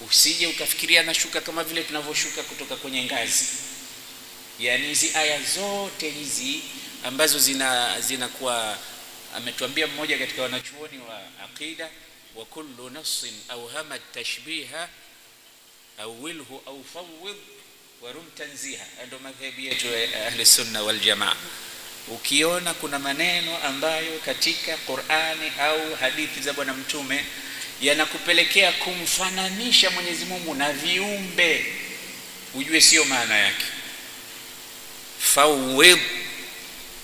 usije 0.00 0.46
ukafikiria 0.46 1.02
nashuka 1.02 1.40
kama 1.40 1.64
vile 1.64 1.82
tunavyoshuka 1.82 2.42
kutoka 2.42 2.76
kwenye 2.76 3.04
ngazi. 3.04 3.44
Yani 4.60 4.86
hizi 4.86 5.10
aya 5.14 5.40
zote 5.42 6.10
hizi 6.10 6.60
ambazo 7.04 7.38
zina 7.38 8.00
zinakuwa 8.00 8.78
ametuambia 9.36 9.86
mmoja 9.86 10.18
katika 10.18 10.42
wanachuoni 10.42 10.98
wa 10.98 11.20
aqida 11.44 11.90
wa 12.34 12.44
kullu 12.44 12.90
nafsin 12.90 13.34
awhama 13.48 13.98
tashbiha 13.98 14.88
awilhu 15.98 16.62
au 16.66 16.84
fawwid 16.84 17.36
warum 18.02 18.24
tanziha. 18.38 18.86
Ndio 19.06 19.18
madhhabu 19.18 19.60
yetu 19.60 19.86
ya 19.86 20.26
ahli 20.26 20.46
sunna 20.46 20.82
wal 20.82 20.98
jamaa. 21.00 21.36
Ukiona 22.08 22.74
kuna 22.74 22.98
maneno 22.98 23.58
ambayo 23.58 24.18
katika 24.18 24.76
Qur'ani 24.76 25.52
au 25.60 25.94
hadithi 25.94 26.40
za 26.40 26.52
bwana 26.52 26.74
mtume 26.74 27.24
yanakupelekea 27.86 28.72
kumfananisha 28.72 29.90
Mwenyezi 29.90 30.24
Mungu 30.24 30.54
na 30.54 30.72
viumbe. 30.72 31.66
Ujue 32.54 32.80
sio 32.80 33.04
maana 33.04 33.36
yake. 33.36 33.64
Fawid, 35.20 35.98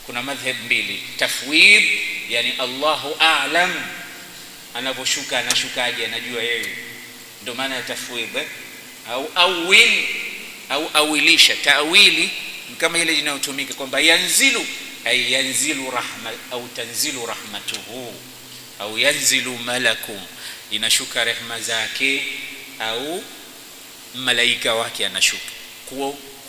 kuna 0.07 0.23
madhhab 0.23 0.57
mbili. 0.65 1.03
Tafwid 1.17 1.85
yani 2.29 2.53
Allahu 2.59 3.17
a'lam. 3.21 3.75
Anavyoshuka 4.75 5.39
anashukaje? 5.39 6.07
Anajua 6.07 6.43
yeye. 6.43 6.67
Ndio 7.43 7.55
maana 7.55 7.75
ya 7.75 7.83
tafwid 7.83 8.37
eh? 8.37 8.47
au 9.09 9.31
awil 9.35 10.05
au 10.71 10.91
awilisha. 10.95 11.57
Tawili 11.57 12.31
kama 12.79 12.99
ile 12.99 13.15
inayotumika 13.19 13.75
kwamba 13.75 14.01
yanzilu 14.01 14.67
ay 15.05 15.33
yanzilu 15.33 15.91
rahma 15.91 16.31
au 16.51 16.69
tanzilu 16.69 17.27
rahmatuhu 17.27 18.15
au 18.79 18.99
yanzilu 18.99 19.59
malakum 19.59 20.21
inashuka 20.71 21.25
rehma 21.25 21.61
zake 21.61 22.23
au 22.79 23.25
malaika 24.15 24.75
wake 24.75 25.07
anashuka. 25.07 25.51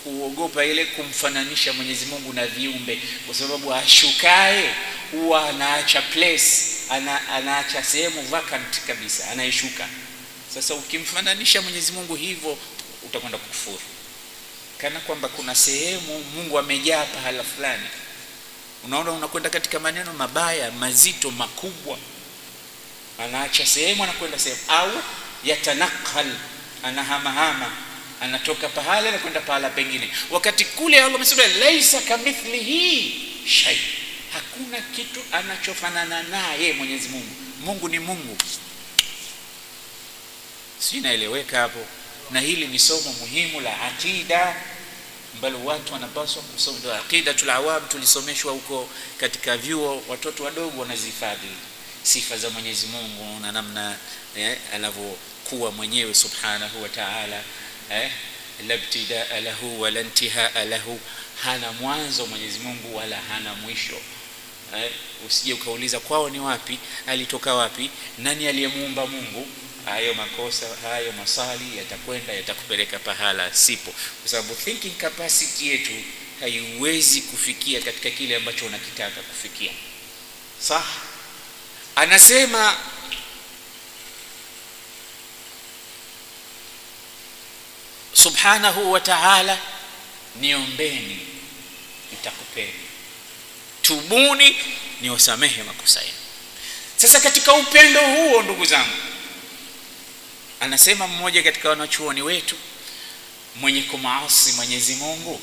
Kuogopa 0.04 0.66
ile 0.66 0.86
kumfananisha 0.86 1.74
Mwenyezi 1.74 2.06
Mungu 2.06 2.34
na 2.34 2.48
viumbe. 2.48 3.00
Kwa 3.26 3.36
sababu 3.36 3.74
ashukae 3.74 4.74
huwa 5.12 5.50
anaacha 5.50 6.02
place 6.02 6.52
ana, 6.90 7.28
anaacha 7.30 7.84
sehemu 7.84 8.22
vacant 8.22 8.80
kabisa 8.88 9.32
anayeshuka. 9.32 9.88
Sasa 10.54 10.76
ukimfananisha 10.76 11.62
mwenyezi 11.62 11.92
mungu 11.92 12.16
hivyo 12.16 12.58
utakwenda 13.04 13.38
kukufuru 13.38 13.82
kana 14.78 15.00
kwamba 15.00 15.28
kuna 15.28 15.56
sehemu 15.56 16.24
mungu 16.36 16.60
amejaa 16.60 17.06
pahala 17.06 17.44
fulani. 17.44 17.88
Unaona 18.84 19.12
unakwenda 19.12 19.50
katika 19.50 19.80
maneno 19.80 20.14
mabaya 20.14 20.72
mazito 20.72 21.32
makubwa 21.32 21.98
anaacha 23.24 23.66
sehemu 23.66 24.04
anakwenda 24.04 24.40
sehemu. 24.40 24.62
Au 24.68 24.92
yatanakal 25.44 26.36
anahamahama 26.84 27.72
anatoka 28.22 28.70
pahala 28.70 29.10
anakwenda 29.10 29.40
pahala 29.42 29.70
pengine. 29.70 30.10
Wakati 30.30 30.66
kule 30.66 31.00
allah 31.04 31.16
amesema 31.16 31.48
laisa 31.48 32.02
kamithlihi 32.02 33.22
shay. 33.48 33.78
Hakuna 34.34 34.78
kitu 34.96 35.20
anachofanana 35.32 36.24
naye 36.24 36.74
mwenyezi 36.74 37.10
mungu. 37.10 37.36
Mungu 37.66 37.90
ni 37.90 38.00
mungu. 38.00 38.38
Si 40.80 40.98
inaeleweka 40.98 41.60
hapo. 41.60 41.86
Na 42.32 42.40
hili 42.40 42.68
ni 42.68 42.80
somo 42.80 43.14
muhimu 43.20 43.62
la 43.62 43.82
aqida 43.82 44.56
ambalo 45.36 45.66
watu 45.66 45.94
wanapaswa 45.94 46.44
kusoma. 46.44 46.80
Ndio 46.80 46.96
aqidatul 46.96 47.50
awam 47.50 47.88
tulisomeshwa 47.88 48.52
huko 48.54 48.90
katika 49.20 49.58
vyuo 49.58 50.04
watoto 50.08 50.44
wadogo 50.44 50.82
wanazihifadhi 50.82 51.48
sifa 52.04 52.38
za 52.38 52.50
mwenyezi 52.50 52.88
mungu 52.88 53.40
na 53.40 53.52
namna 53.52 53.98
eh, 54.38 54.58
anavyokuwa 54.74 55.72
mwenyewe 55.72 56.14
subhanahu 56.14 56.84
wa 56.84 56.90
taala 56.90 57.44
eh, 57.92 58.12
la 58.68 58.76
ibtidaa 58.76 59.40
lahu 59.40 59.82
wala 59.82 60.02
intihaa 60.02 60.66
lahu. 60.66 61.00
Hana 61.44 61.72
mwanzo 61.72 62.26
mwenyezi 62.26 62.60
mungu 62.60 62.96
wala 62.96 63.18
hana 63.22 63.54
mwisho. 63.56 63.98
Eh, 64.78 64.92
usije 65.28 65.54
ukauliza 65.54 66.00
kwao 66.00 66.30
ni 66.30 66.40
wapi 66.40 66.80
alitoka 67.08 67.54
wapi 67.54 67.90
nani 68.18 68.48
aliyemuumba 68.48 69.08
mungu. 69.08 69.48
Hayo 69.86 70.14
makosa 70.14 70.66
hayo 70.82 71.12
maswali 71.12 71.78
yatakwenda 71.78 72.34
yatakupeleka 72.34 73.00
pahala 73.00 73.54
sipo. 73.54 73.92
Kwa 74.22 74.30
sababu 74.32 74.56
thinking 74.56 74.98
capacity 74.98 75.68
yetu 75.70 75.92
haiwezi 76.40 77.22
kufikia 77.22 77.82
katika 77.82 78.10
kile 78.10 78.36
ambacho 78.36 78.66
unakitaka 78.66 79.22
kufikia. 79.22 79.72
Sah 80.60 80.86
anasema 81.96 82.76
subhanahu 88.14 88.92
wa 88.92 89.00
ta'ala 89.00 89.58
niombeni 90.36 91.20
nitakupeni. 92.12 92.74
Tubuni 93.82 94.58
niwasamehe 95.02 95.64
makosa 95.64 96.02
yenu. 96.02 96.14
Sasa 96.98 97.20
katika 97.20 97.54
upendo 97.54 98.02
huo 98.02 98.42
ndugu 98.42 98.66
zangu 98.66 98.98
anasema 100.60 101.08
mmoja 101.08 101.44
katika 101.44 101.70
wanachuoni 101.70 102.22
wetu 102.22 102.56
mwenye 103.56 103.82
kumaasi 103.82 104.52
mwenyezi 104.52 104.96
mungu 104.96 105.42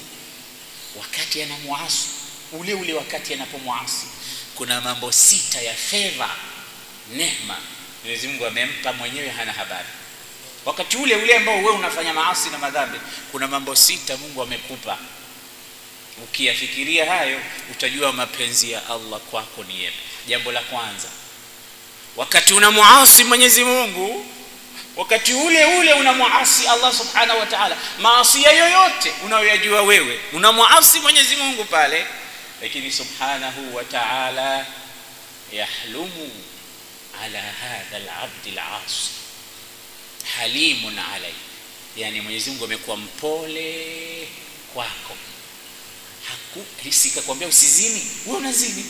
wakati 0.96 1.42
anamwasi 1.42 2.06
ule 2.52 2.74
ule 2.74 2.92
wakati 2.92 3.34
anapomwasi 3.34 4.06
kuna 4.54 4.80
mambo 4.80 5.12
sita 5.12 5.60
ya 5.60 5.74
fedha 5.74 6.28
neema. 7.12 7.56
Mwenyezi 8.04 8.28
mungu 8.28 8.46
amempa 8.46 8.92
mwenyewe 8.92 9.28
hana 9.28 9.52
habari. 9.52 9.88
Wakati 10.64 10.96
ule 10.96 11.16
ule 11.16 11.36
ambao 11.36 11.56
wewe 11.56 11.70
unafanya 11.70 12.12
maasi 12.14 12.50
na 12.50 12.58
madhambi 12.58 12.98
kuna 13.32 13.48
mambo 13.48 13.76
sita 13.76 14.16
mungu 14.16 14.42
amekupa. 14.42 14.98
Ukiyafikiria 16.24 17.06
hayo 17.12 17.40
utajua 17.70 18.12
mapenzi 18.12 18.70
ya 18.72 18.86
allah 18.86 19.20
kwako 19.20 19.64
ni 19.64 19.82
yepi. 19.82 19.96
Jambo 20.28 20.52
la 20.52 20.60
kwanza 20.60 21.08
wakati 22.16 22.54
unamuasi 22.54 23.24
mwenyezi 23.24 23.64
mungu 23.64 24.26
wakati 24.96 25.34
ule 25.34 25.64
ule 25.64 25.92
unamuasi 25.92 26.66
allah 26.66 26.94
subhanahu 26.94 27.40
wa 27.40 27.46
taala 27.46 27.76
maasia 28.00 28.52
yoyote 28.52 29.12
unayoyajua 29.24 29.82
wewe 29.82 30.20
unamuasi 30.32 31.00
mwenyezi 31.00 31.36
mungu 31.36 31.64
pale 31.64 32.06
lakini 32.62 32.92
subhanahu 32.92 33.74
wa 33.74 33.84
taala 33.84 34.66
yahlumu 35.52 36.30
ala 37.22 37.42
hadha 37.42 37.98
labdi 37.98 38.50
lasi 38.50 39.10
halimun 40.36 40.98
alai 40.98 41.34
yani 41.96 42.20
mwenyezi 42.20 42.50
mungu 42.50 42.64
amekuwa 42.64 42.96
mpole 42.96 44.28
kwako. 44.74 45.16
Sikakwambia 46.90 47.48
usizini 47.48 48.02
wewe 48.26 48.38
unazini. 48.38 48.84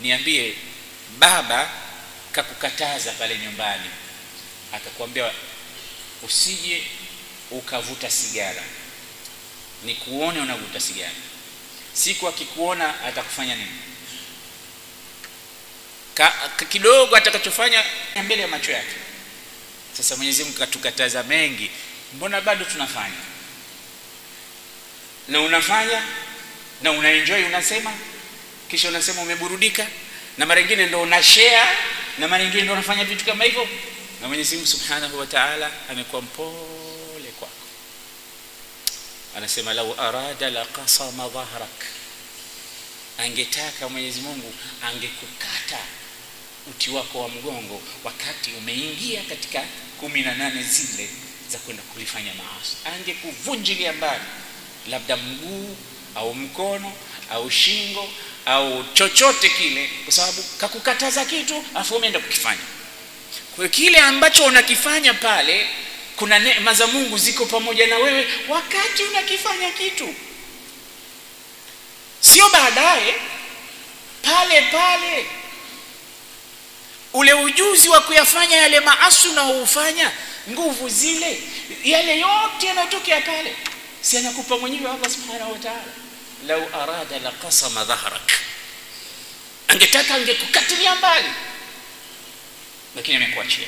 Niambie 0.00 0.54
baba 1.18 1.70
kakukataza 2.32 3.12
pale 3.12 3.38
nyumbani 3.38 3.90
akakwambia 4.72 5.32
usije 6.22 6.82
ukavuta 7.50 8.10
sigara. 8.10 8.62
Nikuone 9.84 10.40
unavuta 10.40 10.80
sigara 10.80 11.12
siku 11.96 12.28
akikuona 12.28 13.04
atakufanya 13.04 13.54
nini? 13.56 13.70
Kidogo 16.68 17.16
atakachofanya 17.16 17.84
mbele 18.24 18.42
ya 18.42 18.48
macho 18.48 18.72
yake. 18.72 18.94
Sasa 19.96 20.16
mwenyezi 20.16 20.44
mungu 20.44 20.58
katukataza 20.58 21.22
mengi. 21.22 21.70
Mbona 22.14 22.40
bado 22.40 22.64
tunafanya? 22.64 23.16
Na 25.28 25.40
unafanya 25.40 26.02
na 26.82 26.90
unaenjoy 26.92 27.44
unasema 27.44 27.92
kisha 28.70 28.88
unasema 28.88 29.22
umeburudika 29.22 29.86
na 30.38 30.46
mara 30.46 30.60
nyingine 30.60 30.86
ndo 30.86 31.00
una 31.02 31.22
share 31.22 31.68
na 32.18 32.28
mara 32.28 32.44
nyingine 32.44 32.62
ndo 32.62 32.72
unafanya 32.72 33.04
vitu 33.04 33.24
kama 33.24 33.44
hivyo. 33.44 33.68
Na 34.22 34.28
mwenyezi 34.28 34.54
mungu 34.56 34.66
subhanahu 34.68 35.18
wa 35.18 35.26
taala 35.26 35.70
amekuwa 35.90 36.22
mpole 36.22 36.56
anasema 39.36 39.74
lau 39.74 40.00
arada 40.00 40.50
la 40.50 40.64
kasama 40.64 41.28
dhahrak. 41.28 41.84
Angetaka 43.18 43.88
mwenyezi 43.88 44.20
mungu 44.20 44.54
angekukata 44.82 45.78
uti 46.70 46.90
wako 46.90 47.20
wa 47.22 47.28
mgongo 47.28 47.82
wakati 48.04 48.50
umeingia 48.58 49.22
katika 49.22 49.62
kumi 50.00 50.22
na 50.22 50.34
nane 50.34 50.62
zile 50.62 51.08
za 51.50 51.58
kwenda 51.58 51.82
kulifanya 51.82 52.32
maasi. 52.34 52.76
Angekuvunjilia 52.84 53.92
mbali 53.92 54.24
labda 54.90 55.16
mguu 55.16 55.76
au 56.14 56.34
mkono 56.34 56.92
au 57.30 57.50
shingo 57.50 58.08
au 58.46 58.84
chochote 58.94 59.48
kile 59.48 59.90
kwa 60.04 60.12
sababu 60.12 60.42
kakukataza 60.42 61.24
kitu 61.24 61.64
afu 61.74 61.94
umeenda 61.94 62.20
kukifanya. 62.20 62.60
Kwa 63.56 63.64
hiyo 63.64 63.68
kile 63.68 63.98
ambacho 63.98 64.44
unakifanya 64.44 65.14
pale 65.14 65.66
kuna 66.16 66.38
neema 66.38 66.74
za 66.74 66.86
mungu 66.86 67.18
ziko 67.18 67.46
pamoja 67.46 67.86
na 67.86 67.96
wewe 67.98 68.28
wakati 68.48 69.02
unakifanya 69.02 69.70
kitu. 69.70 70.14
Sio 72.20 72.48
baadaye 72.48 73.14
pale 74.22 74.62
pale. 74.62 75.26
Ule 77.12 77.32
ujuzi 77.34 77.88
wa 77.88 78.00
kuyafanya 78.00 78.56
yale 78.56 78.80
maasi 78.80 79.28
unaoufanya 79.28 80.10
nguvu 80.50 80.88
zile 80.88 81.42
yale 81.84 82.18
yote 82.18 82.66
yanayotokea 82.66 83.20
pale 83.20 83.56
si 84.00 84.16
anakupa 84.18 84.58
mwenyewe 84.58 84.90
allah 84.90 85.10
subhanahu 85.10 85.52
wa 85.52 85.58
taala. 85.58 85.92
Lau 86.46 86.68
arada 86.82 87.18
laqasama 87.18 87.84
dhahrak. 87.84 88.32
Angetaka 89.68 90.14
angekukatilia 90.14 90.94
mbali 90.94 91.28
lakini 92.96 93.16
amekuachia 93.16 93.66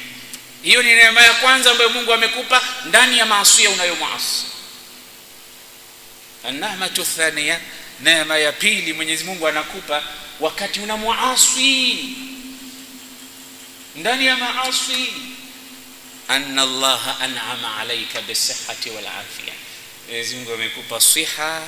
hiyo 0.63 0.83
ni 0.83 0.95
neema 0.95 1.23
ya 1.23 1.35
kwanza 1.35 1.71
ambayo 1.71 1.91
mungu 1.91 2.13
amekupa 2.13 2.63
ndani 2.85 3.19
ya 3.19 3.27
maasia 3.27 3.71
unayomwasi 3.71 4.45
annamatu 6.49 7.05
thania 7.05 7.61
neema 8.01 8.39
ya 8.39 8.53
pili 8.53 8.93
mwenyezi 8.93 9.25
mungu 9.25 9.49
anakupa 9.49 10.03
wakati 10.41 10.81
unamwasi 10.81 11.99
ndani 13.97 14.27
ya 14.27 14.37
maasi. 14.37 15.13
Anna 16.29 16.63
allaha 16.63 17.19
an'ama 17.21 17.77
alayka 17.77 18.21
bisihati 18.23 18.91
wal 18.91 19.07
afia 19.07 19.53
mwenyezi 20.09 20.35
mungu 20.37 20.53
amekupa 20.53 21.01
siha 21.01 21.63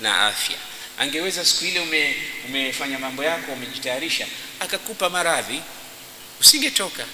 na 0.00 0.26
afya. 0.26 0.56
Angeweza 0.98 1.44
siku 1.44 1.64
ile 1.64 1.80
ume, 1.80 2.16
umefanya 2.48 2.98
mambo 2.98 3.24
yako 3.24 3.52
umejitayarisha 3.52 4.26
akakupa 4.60 5.10
maradhi 5.10 5.62
usingetoka 6.40 7.06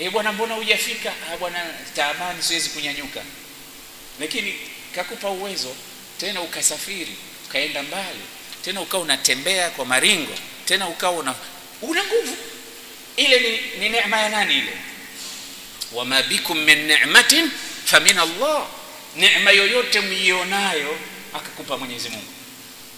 e 0.00 0.10
bwana 0.10 0.32
mbona 0.32 0.54
hujafika? 0.54 1.12
Bwana 1.40 1.64
taabani 1.96 2.42
siwezi 2.42 2.68
kunyanyuka. 2.68 3.20
Lakini 4.20 4.54
kakupa 4.94 5.30
uwezo 5.30 5.74
tena 6.18 6.40
ukasafiri 6.42 7.16
ukaenda 7.48 7.82
mbali 7.82 8.20
tena 8.64 8.80
ukawa 8.80 9.02
unatembea 9.02 9.70
kwa 9.70 9.84
maringo 9.86 10.32
tena 10.64 10.88
ukawa 10.88 11.18
una 11.18 11.34
una 11.82 12.04
nguvu. 12.04 12.36
Ile 13.16 13.40
ni, 13.40 13.60
ni 13.80 13.88
neema 13.88 14.18
ya 14.20 14.28
nani 14.28 14.54
ile? 14.58 14.72
Wama 15.92 16.22
bikum 16.22 16.58
min 16.58 16.86
ni'matin 16.86 17.50
famin 17.84 18.18
Allah. 18.18 18.66
Neema 19.16 19.50
yoyote 19.50 20.00
mlionayo 20.00 20.98
akakupa 21.34 21.78
Mwenyezi 21.78 22.08
Mungu 22.08 22.32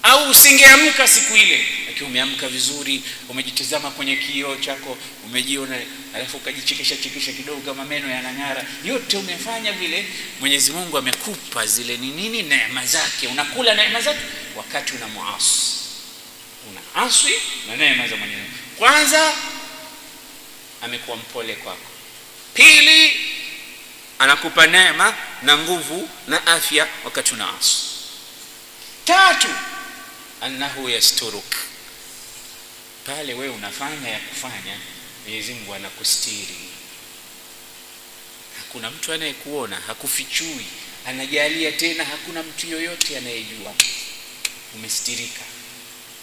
au 0.03 0.31
usingeamka 0.31 1.09
siku 1.09 1.37
ile. 1.37 1.67
Lakini 1.87 2.07
umeamka 2.07 2.49
vizuri 2.49 3.03
umejitazama 3.29 3.91
kwenye 3.91 4.17
kioo 4.17 4.57
chako 4.57 4.99
umejiona 5.25 5.79
alafu 6.15 6.37
ukajichekesha 6.37 6.97
chekesha 6.97 7.33
kidogo 7.33 7.61
kama 7.61 7.85
meno 7.85 8.09
yanang'ara. 8.11 8.65
Yote 8.85 9.17
umefanya 9.17 9.73
vile 9.73 10.07
mwenyezi 10.41 10.73
mungu 10.73 10.99
amekupa 10.99 11.67
zile 11.67 11.97
ni 11.97 12.07
nini 12.11 12.43
neema 12.43 12.87
zake. 12.87 13.27
Unakula 13.27 13.75
neema 13.75 14.01
zake 14.01 14.21
wakati 14.57 14.93
una 14.93 15.09
muasi. 15.09 15.73
Una 16.71 17.07
aswi 17.07 17.33
na 17.69 17.77
neema 17.77 18.09
za 18.09 18.17
mwenyezi 18.17 18.41
mungu. 18.41 18.53
Kwanza 18.79 19.33
amekuwa 20.83 21.17
mpole 21.17 21.55
kwako. 21.55 21.87
Pili 22.55 23.13
anakupa 24.19 24.67
neema 24.67 25.15
na 25.43 25.59
nguvu 25.59 26.09
na 26.29 26.47
afya 26.47 26.87
wakati 27.05 27.35
una 27.35 27.59
aswi. 27.59 27.83
Tatu 29.05 29.49
annahu 30.43 30.89
yasturuk. 30.89 31.55
Pale 33.07 33.35
wewe 33.35 33.49
unafanya 33.55 34.09
ya 34.09 34.19
kufanya 34.19 34.77
mwenyezi 35.25 35.55
mungu 35.55 35.75
anakustiri. 35.75 36.57
Hakuna 38.59 38.91
mtu 38.91 39.13
anayekuona 39.13 39.77
hakufichui 39.87 40.67
anajalia 41.07 41.73
tena 41.73 42.05
hakuna 42.05 42.43
mtu 42.43 42.67
yoyote 42.67 43.19
anayejua. 43.19 43.75
Umestirika. 44.75 45.41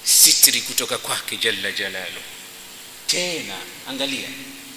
Sitri 0.03 0.61
kutoka 0.61 0.97
kwake 0.97 1.37
jalla 1.37 1.71
jalalu. 1.71 2.21
Tena 3.07 3.55
angalia 3.89 4.29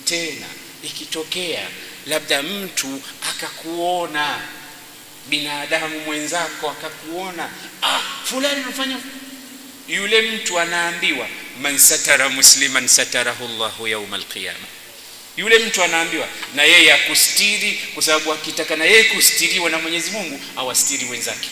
tena 0.05 0.47
ikitokea 0.83 1.69
labda 2.07 2.43
mtu 2.43 3.03
akakuona 3.31 4.41
binadamu 5.29 6.01
mwenzako 6.01 6.71
akakuona 6.71 7.51
ah, 7.83 8.01
fulani 8.25 8.63
unafanya 8.63 8.99
yule 9.89 10.23
mtu 10.23 10.61
anaambiwa 10.61 11.29
man 11.61 11.79
satara 11.79 12.29
musliman 12.29 12.89
satarahu 12.89 13.49
llahu 13.49 13.89
yauma 13.89 14.17
alqiyama. 14.17 14.67
Yule 15.37 15.59
mtu 15.59 15.83
anaambiwa 15.83 16.29
na 16.55 16.63
yeye 16.63 16.93
akustiri 16.93 17.81
kwa 17.95 18.03
sababu 18.03 18.33
akitaka 18.33 18.77
na 18.77 18.85
yeye 18.85 19.05
kustiriwa 19.05 19.71
na 19.71 19.79
mwenyezi 19.79 20.11
mungu 20.11 20.41
awastiri 20.57 21.05
wenzake. 21.05 21.49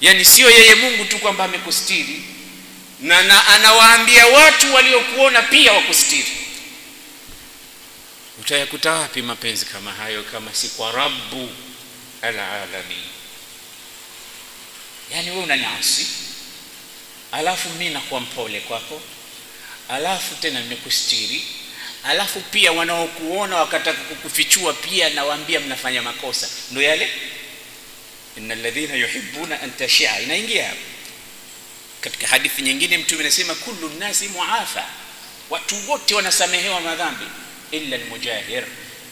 Yaani 0.00 0.24
sio 0.24 0.50
yeye 0.50 0.74
mungu 0.74 1.04
tu 1.04 1.18
kwamba 1.18 1.44
amekustiri 1.44 2.22
na, 3.00 3.22
na 3.22 3.46
anawaambia 3.46 4.26
watu 4.26 4.74
waliokuona 4.74 5.42
pia 5.42 5.72
wakustiri. 5.72 6.32
Utayakuta 8.40 8.92
wapi 8.92 9.22
mapenzi 9.22 9.66
kama 9.66 9.92
hayo 9.92 10.22
kama 10.22 10.54
si 10.54 10.68
kwa 10.68 10.92
rabbu 10.92 11.48
alalamin? 12.22 13.02
Yaani 15.12 15.30
wewe 15.30 15.42
unaniasi 15.42 16.06
alafu 17.32 17.68
mi 17.68 17.88
nakuwa 17.88 18.20
mpole 18.20 18.60
kwako. 18.60 19.02
Alafu 19.88 20.34
tena 20.34 20.60
nimekustiri. 20.60 21.42
Alafu 22.04 22.40
pia 22.40 22.72
wanaokuona 22.72 23.56
wakataka 23.56 23.98
kukufichua 24.04 24.72
pia 24.72 25.10
nawaambia 25.10 25.60
mnafanya 25.60 26.02
makosa. 26.02 26.48
Ndo 26.70 26.82
yale? 26.82 27.10
Inna 28.36 28.54
alladhina 28.54 28.94
yuhibbuna 28.94 29.60
an 29.62 29.70
tashia. 29.76 30.20
Inaingia 30.20 30.66
hapo. 30.68 30.80
Katika 32.00 32.26
hadithi 32.26 32.62
nyingine 32.62 32.98
mtume 32.98 33.20
anasema 33.20 33.54
kullu 33.54 33.88
nnasi 33.88 34.28
muafa. 34.28 34.84
Watu 35.50 35.90
wote 35.90 36.14
wanasamehewa 36.14 36.80
madhambi. 36.80 37.24
Illa 37.70 37.96
almujahir. 37.96 38.64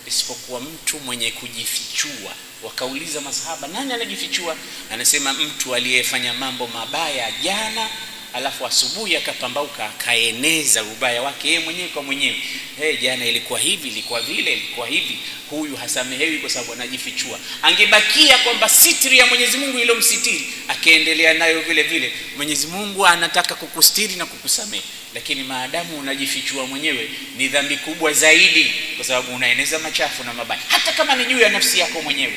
Isipokuwa 0.07 0.61
mtu 0.61 0.99
mwenye 1.01 1.31
kujifichua 1.31 2.33
wakauliza 2.63 3.21
masahaba 3.21 3.69
nani 3.69 3.93
anajifichua? 3.93 4.57
Anasema 4.93 5.33
mtu 5.33 5.75
aliyefanya 5.75 6.35
mambo 6.35 6.67
mabaya 6.67 7.33
jana 7.43 7.89
alafu 8.33 8.67
asubuhi 8.67 9.17
akapambauka 9.17 9.85
akaeneza 9.87 10.83
ubaya 10.85 11.23
wake 11.23 11.49
yeye 11.49 11.61
mwenyewe 11.61 11.89
kwa 11.89 12.03
mwenyewe. 12.03 12.37
Hey, 12.79 12.97
jana 12.97 13.27
ilikuwa 13.27 13.59
hivi 13.59 13.89
ilikuwa 13.89 14.21
vile 14.23 14.53
ilikuwa 14.53 14.87
hivi. 14.87 15.19
Huyu 15.51 15.77
hasamehewi 15.77 16.39
kwa 16.39 16.51
sababu 16.51 16.73
anajifichua. 16.73 17.39
Angebakia 17.63 18.39
kwamba 18.39 18.69
sitri 18.69 19.19
ya 19.19 19.27
mwenyezi 19.27 19.57
mungu 19.59 19.79
iliyomsitiri 19.79 20.47
akaendelea 20.69 21.35
nayo 21.35 21.61
vile 21.61 21.83
vile. 21.83 22.13
Mwenyezi 22.37 22.67
mungu 22.67 23.07
anataka 23.07 23.55
kukustiri 23.55 24.15
na 24.15 24.27
kukusamehe. 24.27 24.83
Lakini 25.15 25.43
maadamu 25.43 25.99
unajifichua 25.99 26.67
mwenyewe 26.67 27.09
ni 27.37 27.49
dhambi 27.49 27.77
kubwa 27.77 28.13
zaidi 28.13 28.73
kwa 28.97 29.05
sababu 29.05 29.35
unaeneza 29.35 29.79
machafu 29.79 30.25
na 30.25 30.33
mabaya. 30.33 30.61
Hata 30.69 30.93
kama 30.93 31.15
ni 31.15 31.25
juu 31.25 31.41
ya 31.41 31.49
nafsi 31.49 31.79
yako 31.79 32.03
mwenyewe. 32.03 32.33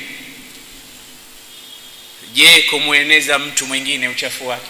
Je 2.34 2.62
kumweneza 2.62 3.40
mtu 3.40 3.66
mwingine 3.68 4.08
uchafu 4.10 4.48
wake 4.48 4.70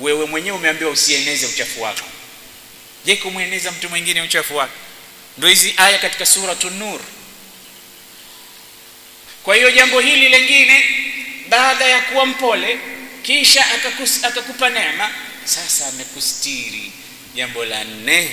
wewe 0.00 0.26
mwenyewe 0.26 0.56
umeambiwa 0.56 0.90
usieneze 0.90 1.46
uchafu 1.46 1.82
wako. 1.82 2.04
Je 3.04 3.16
kumweneza 3.16 3.72
mtu 3.72 3.88
mwingine 3.88 4.22
uchafu 4.22 4.56
wake 4.56 4.72
ndio 5.38 5.48
hizi 5.48 5.74
aya 5.76 5.98
katika 5.98 6.26
suratu 6.26 6.70
nur. 6.70 7.00
Kwa 9.42 9.56
hiyo 9.56 9.70
jambo 9.70 10.00
hili 10.00 10.28
lingine 10.28 10.84
baada 11.48 11.84
ya 11.84 12.00
kuwa 12.02 12.26
mpole 12.26 12.78
kisha 13.22 13.70
akakus, 13.70 14.24
akakupa 14.24 14.70
neema 14.70 15.10
sasa 15.44 15.86
amekustiri. 15.86 16.92
Jambo 17.34 17.64
la 17.64 17.84
nne 17.84 18.30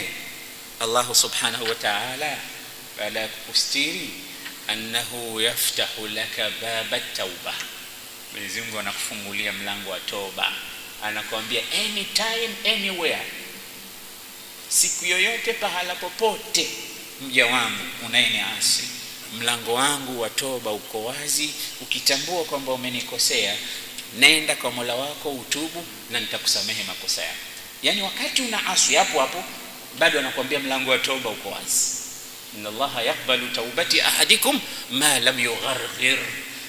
allahu 0.80 1.16
subhanahu 1.16 1.63
wa 1.70 1.76
taala 1.76 2.38
baada 2.97 3.20
ya 3.20 3.28
kukustiri 3.28 4.09
annahu 4.68 5.41
yaftahu 5.41 6.07
laka 6.07 6.49
baba 6.61 6.99
tauba 6.99 7.53
mwenyezi 8.32 8.61
mungu 8.61 8.80
anakufungulia 8.80 9.53
mlango 9.53 9.89
wa 9.89 9.99
toba 9.99 10.53
anakwambia 11.04 11.62
anytime 11.86 12.50
anywhere. 12.76 13.22
Siku 14.70 15.06
yoyote 15.06 15.54
pahala 15.54 15.96
popote 15.96 16.68
mja 17.22 17.46
wangu 17.46 17.84
unayeniasi 18.06 18.84
mlango 19.39 19.74
wangu 19.74 20.22
wa 20.22 20.30
toba 20.30 20.72
uko 20.72 21.04
wazi. 21.04 21.50
Ukitambua 21.82 22.43
kwamba 22.43 22.74
umenikosea 22.74 23.56
nenda 24.18 24.56
kwa 24.56 24.72
mola 24.72 24.96
wako 24.96 25.32
utubu 25.32 25.86
na 26.10 26.20
nitakusamehe 26.20 26.84
makosa 26.84 27.22
yako. 27.22 27.38
Yaani 27.84 28.02
wakati 28.02 28.41
una 28.41 28.66
aswi 28.68 28.96
hapo 28.96 29.20
hapo 29.20 29.43
bado 30.00 30.20
anakuambia 30.20 30.60
mlango 30.60 30.91
wa 30.91 30.98
toba 31.00 31.30
uko 31.30 31.50
wazi. 31.50 31.91
Inna 32.58 32.70
allaha 32.70 33.02
yaqbalu 33.02 33.48
taubati 33.50 34.02
ahadikum 34.02 34.62
ma 34.91 35.20
lam 35.20 35.39
yugharghir 35.39 36.18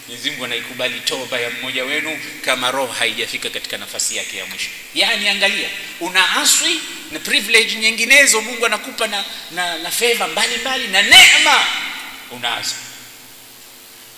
Mwenyezi 0.09 0.31
Mungu 0.31 0.45
anaikubali 0.45 1.01
toba 1.01 1.41
ya 1.41 1.51
mmoja 1.51 1.85
wenu 1.85 2.21
kama 2.45 2.71
roho 2.71 2.93
haijafika 2.93 3.51
katika 3.51 3.79
nafasi 3.79 4.17
yake 4.17 4.37
ya 4.37 4.47
mwisho. 4.47 4.71
Yaani 4.95 5.29
angalia, 5.29 5.69
una 6.01 6.37
aswi 6.37 6.81
na 7.13 7.19
privilege 7.19 7.75
nyinginezo 7.75 8.41
Mungu 8.41 8.67
anakupa 8.67 9.07
na, 9.07 9.25
na, 9.51 9.79
na 9.79 9.91
favor 9.91 10.29
mbalimbali 10.29 10.89
na 10.89 11.03
neema, 11.03 11.65
una 12.31 12.57
aswi. 12.57 12.79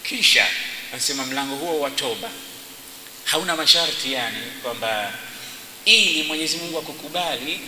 Kisha 0.02 0.46
anasema 0.92 1.24
mlango 1.26 1.56
huo 1.56 1.80
wa 1.80 1.90
toba 1.90 2.30
hauna 3.24 3.56
masharti, 3.56 4.12
yani 4.12 4.36
kwamba 4.62 5.12
ili 5.84 6.22
Mwenyezi 6.22 6.56
Mungu 6.56 6.78
akukubali 6.78 7.60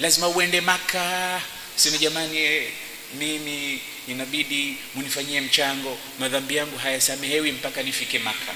lazima 0.00 0.28
uende 0.28 0.60
Maka, 0.60 1.40
sema 1.76 1.98
jamani 1.98 2.38
eh, 2.38 2.72
mimi 3.14 3.80
inabidi 4.08 4.76
munifanyie 4.94 5.40
mchango, 5.40 5.98
madhambi 6.18 6.56
yangu 6.56 6.78
hayasamehewi 6.78 7.52
mpaka 7.52 7.82
nifike 7.82 8.18
Maka. 8.18 8.52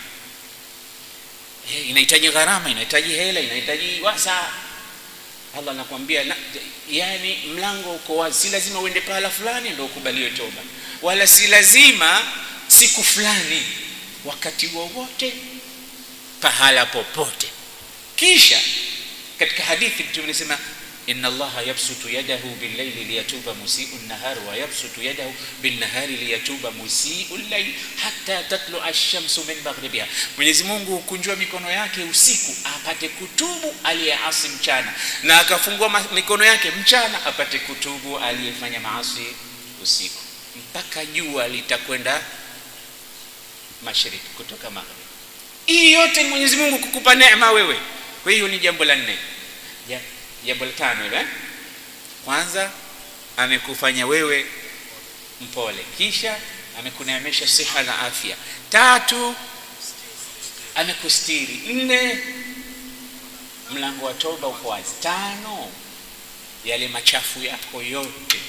Inahitaji 1.88 2.28
gharama, 2.30 2.70
inahitaji 2.70 3.12
hela, 3.12 3.40
inahitaji 3.40 4.01
wasa. 4.01 4.40
Allah 5.59 5.70
anakuambia 5.74 6.24
na, 6.24 6.36
yani 6.90 7.36
mlango 7.55 7.94
uko 7.94 8.16
wazi, 8.16 8.38
si 8.38 8.49
lazima 8.51 8.80
uende 8.80 9.01
pahala 9.01 9.30
fulani 9.30 9.70
ndio 9.70 9.84
ukubaliwe 9.84 10.30
toba, 10.30 10.62
wala 11.03 11.26
si 11.26 11.47
lazima 11.47 12.22
siku 12.68 13.05
fulani, 13.05 13.62
wakati 14.24 14.66
wowote, 14.66 15.32
pahala 16.40 16.86
popote. 16.86 17.47
Kisha 18.16 18.61
katika 19.38 19.64
hadithi 19.64 20.03
Mtume 20.03 20.24
anasema 20.24 20.59
inna 21.07 21.29
allaha 21.29 21.63
yabsutu 21.63 22.09
yadahu 22.09 22.49
billaili 22.61 23.05
liyatuba 23.05 23.55
musiu 23.55 23.89
nahar 24.09 24.39
wa 24.39 24.57
yabsutu 24.57 25.03
yadahu 25.03 25.35
binnahari 25.63 26.17
liyatuba 26.17 26.71
musiu 26.71 27.37
llail 27.51 27.75
hatta 28.03 28.43
Mwenyezi 30.37 30.65
Mungu 30.65 30.93
hukunjua 30.97 31.37
mikono 31.37 31.71
yake 31.71 32.03
usiku 32.03 32.57
apate 32.65 33.09
kutubu 33.09 33.75
aliyeasi 33.85 34.49
mchana, 34.49 34.95
na 35.23 35.41
akafungua 35.41 36.05
mikono 36.13 36.45
yake 36.45 36.71
mchana 36.71 37.27
apate 37.27 37.59
kutubu 37.59 38.19
aliyefanya 38.19 38.81
maasi 38.81 39.27
usiku, 39.83 40.21
mpaka 40.57 41.05
jua 41.07 41.49
litakwenda 41.49 42.23
mashariki 43.83 44.27
kutoka 44.37 44.71
magharibi. 44.71 45.01
Hii 45.67 45.93
yote 45.93 46.25
Mwenyezi 46.25 46.57
Mungu 46.57 46.79
kukupa 46.79 47.15
neema 47.15 47.51
wewe. 47.51 47.81
Kwa 48.23 48.33
hiyo 48.33 48.49
ni 48.49 48.59
jambo 48.59 48.85
la 48.85 48.97
nne 48.97 49.19
yeah 49.89 50.03
jambo 50.47 50.64
la 50.64 50.72
tano 50.72 51.03
hilo 51.05 51.16
eh? 51.16 51.26
Kwanza 52.24 52.70
amekufanya 53.36 54.07
wewe 54.07 54.47
mpole, 55.40 55.84
kisha 55.99 56.36
amekuneemesha 56.78 57.47
siha 57.49 57.82
na 57.82 57.99
afya. 57.99 58.36
Tatu 58.70 59.34
amekustiri. 60.74 61.55
Nne 61.74 62.18
mlango 63.70 64.07
wa 64.07 64.14
toba 64.14 64.47
uko 64.49 64.68
wazi 64.68 64.90
tano 65.01 65.72
yale 66.64 66.88
machafu 66.88 67.42
yako 67.42 67.82
yote 67.82 68.40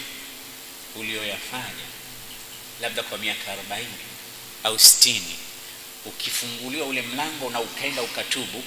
uliyoyafanya 0.96 1.88
labda 2.82 3.04
kwa 3.04 3.18
miaka 3.18 3.52
40 3.72 3.84
au 4.64 4.76
60 4.76 5.20
ukifunguliwa 6.06 6.88
ule 6.88 7.02
mlango 7.02 7.50
na 7.50 7.60
ukaenda 7.60 8.02
ukatubu 8.02 8.64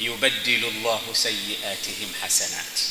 yubaddilu 0.00 0.70
llahu 0.70 1.14
sayiatihim 1.14 2.08
hasanati 2.20 2.84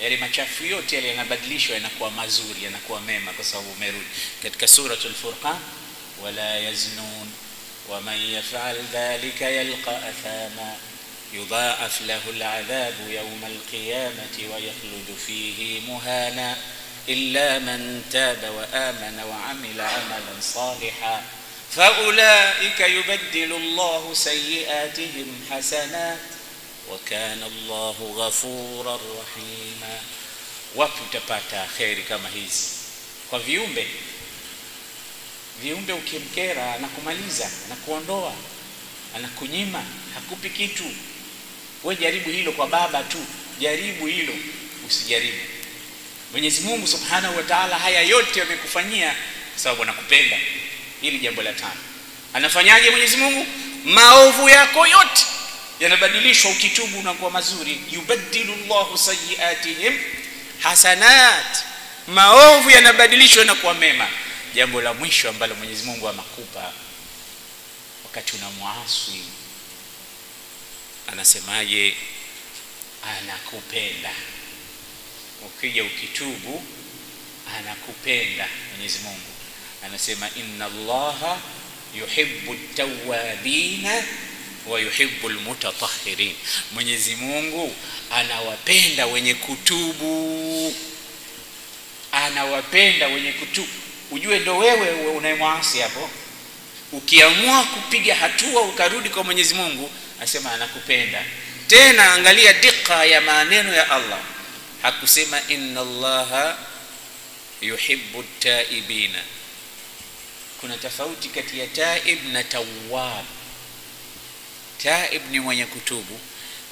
yale 0.00 0.16
machafu 0.16 0.64
yote 0.64 0.96
yale 0.96 1.08
yanabadilishwa 1.08 1.74
yanakuwa 1.74 2.10
mazuri 2.10 2.64
yanakuwa 2.64 3.00
mema 3.00 3.32
kwa 3.32 3.44
sababu 3.44 3.70
umerudi 3.70 4.06
katika 4.42 4.68
suratul 4.68 5.14
furqan 5.14 5.58
wala 6.22 6.56
yaznun 6.56 7.28
waman 7.88 8.30
yafal 8.32 8.76
dhalika 8.92 9.44
yalqa 9.50 10.02
athama 10.02 10.76
يضاعف 11.34 12.02
له 12.02 12.20
العذاب 12.30 12.94
يوم 13.08 13.40
القيامة 13.46 14.36
ويخلد 14.54 15.16
فيه 15.26 15.80
مهانا 15.80 16.56
إلا 17.08 17.58
من 17.58 18.04
تاب 18.12 18.42
وآمن 18.56 19.20
وعمل 19.30 19.80
عملا 19.80 20.40
صالحا 20.40 21.22
فأولئك 21.75 22.79
يبدل 22.79 23.51
الله 23.53 24.13
سيئاتهم 24.13 25.45
حسنات 25.51 26.19
وكان 26.89 27.43
الله 27.43 28.13
غفورا 28.17 28.95
رحيما 28.95 29.99
wapi 30.75 31.01
utapata 31.09 31.65
kheri 31.77 32.03
kama 32.03 32.29
hizi 32.29 32.63
kwa 33.29 33.39
viumbe 33.39 33.87
viumbe 35.61 35.93
ukimkera 35.93 36.73
anakumaliza 36.73 37.49
anakuondoa 37.65 38.33
anakunyima 39.15 39.83
hakupi 40.15 40.49
kitu 40.49 40.83
we 41.83 41.95
jaribu 41.95 42.29
hilo 42.29 42.51
kwa 42.51 42.67
baba 42.67 43.03
tu 43.03 43.17
jaribu 43.59 44.05
hilo 44.07 44.33
usijaribu 44.87 45.37
mwenyezi 46.31 46.61
mungu 46.61 46.87
subhanahu 46.87 47.37
wa 47.37 47.43
taala 47.43 47.79
haya 47.79 48.01
yote 48.01 48.41
amekufanyia 48.41 49.09
kwa 49.51 49.59
sababu 49.59 49.83
anakupenda 49.83 50.37
hili 51.00 51.18
jambo 51.18 51.42
la 51.42 51.52
tano. 51.52 51.80
Anafanyaje 52.34 52.90
mwenyezi 52.90 53.16
mungu? 53.16 53.46
Maovu 53.84 54.48
yako 54.48 54.86
yote 54.86 55.26
yanabadilishwa 55.80 56.50
ukitubu 56.50 56.98
unakuwa 56.98 57.30
mazuri. 57.30 57.80
Yubaddilu 57.92 58.54
llahu 58.68 58.98
sayiatihim 58.98 59.98
hasanat. 60.60 61.58
Maovu 62.06 62.70
yanabadilishwa 62.70 63.40
yanakuwa 63.40 63.74
mema. 63.74 64.08
Jambo 64.54 64.80
la 64.82 64.94
mwisho 64.94 65.28
ambalo 65.28 65.54
mwenyezi 65.54 65.82
mungu 65.84 66.08
amakupa 66.08 66.72
wakati 68.04 68.36
unamwasi 68.36 69.22
anasemaje? 71.06 71.94
Anakupenda. 73.18 74.10
Ukija 75.46 75.84
ukitubu 75.84 76.62
anakupenda 77.58 78.48
mwenyezi 78.72 78.98
mungu 78.98 79.20
anasema 79.84 80.30
inna 80.36 80.64
allaha 80.66 81.38
yuhibbu 81.98 82.56
tawabina 82.76 84.02
wa 84.66 84.80
yuhibbu 84.80 85.28
lmutatahirin 85.28 86.34
mwenyezi 86.72 87.14
mungu 87.16 87.74
anawapenda 88.10 89.06
wenye 89.06 89.34
kutubu. 89.34 90.74
Anawapenda 92.12 93.06
wenye 93.08 93.32
kutubu. 93.32 93.68
Ujue 94.10 94.38
ndo 94.38 94.58
wewe 94.58 94.90
unayemwasi 94.90 95.78
hapo. 95.78 96.10
Ukiamua 96.92 97.64
kupiga 97.64 98.14
hatua 98.14 98.62
ukarudi 98.62 99.08
kwa 99.08 99.24
mwenyezi 99.24 99.54
mungu 99.54 99.90
asema 100.22 100.52
anakupenda. 100.52 101.24
Tena 101.66 102.12
angalia 102.12 102.52
dika 102.52 103.04
ya 103.04 103.20
maneno 103.20 103.74
ya 103.74 103.90
allah. 103.90 104.18
Hakusema 104.82 105.40
inna 105.48 105.80
allaha 105.80 106.58
yuhibbu 107.60 108.24
taibina 108.38 109.18
kuna 110.60 110.76
tofauti 110.76 111.28
kati 111.28 111.58
ya 111.58 111.66
taib 111.66 112.18
na 112.32 112.44
tawab 112.44 113.24
taib 114.82 115.22
ni 115.30 115.40
mwenye 115.40 115.66
kutubu 115.66 116.20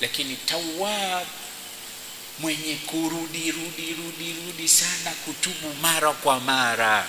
lakini 0.00 0.36
tawab 0.36 1.26
mwenye 2.38 2.74
kurudi 2.74 3.50
rudi 3.52 3.94
rudi 4.02 4.34
rudi 4.46 4.68
sana 4.68 5.10
kutubu 5.24 5.74
mara 5.82 6.12
kwa 6.12 6.40
mara. 6.40 7.06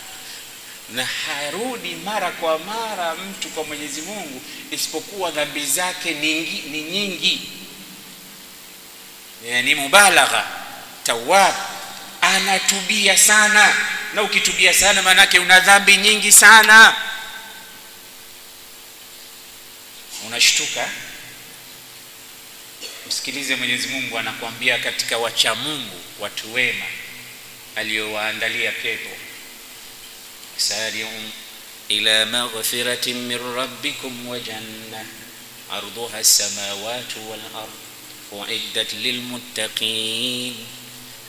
Na 0.93 1.05
harudi 1.05 1.95
mara 1.95 2.31
kwa 2.31 2.59
mara 2.59 3.15
mtu 3.15 3.49
kwa 3.49 3.63
mwenyezi 3.63 4.01
mungu 4.01 4.41
isipokuwa 4.71 5.31
dhambi 5.31 5.65
zake 5.65 6.13
ni, 6.13 6.81
nyingi. 6.81 7.49
Ni 9.63 9.75
mubalagha. 9.75 10.45
Tawab 11.03 11.53
anatubia 12.27 13.17
sana. 13.17 13.75
Na 14.13 14.21
ukitubia 14.23 14.73
sana 14.73 15.01
maanake 15.01 15.39
una 15.39 15.59
dhambi 15.59 15.97
nyingi 15.97 16.31
sana. 16.31 16.95
Unashtuka? 20.27 20.89
Msikilize 23.07 23.55
mwenyezi 23.55 23.87
mungu 23.87 24.17
anakuambia 24.19 24.79
katika 24.79 25.17
wachamungu 25.17 26.01
watu 26.19 26.53
wema 26.53 26.85
aliyowaandalia 27.75 28.71
pepo. 28.71 29.09
Sariu 30.57 31.07
um, 31.07 31.31
ila 31.87 32.25
maghfiratin 32.25 33.17
min 33.17 33.55
rabbikum 33.55 34.27
wa 34.27 34.39
janna 34.39 35.05
arduha 35.71 36.17
as-samawati 36.17 37.19
wal 37.29 37.39
uiddat 38.31 38.93
lilmuttaqin 38.93 40.55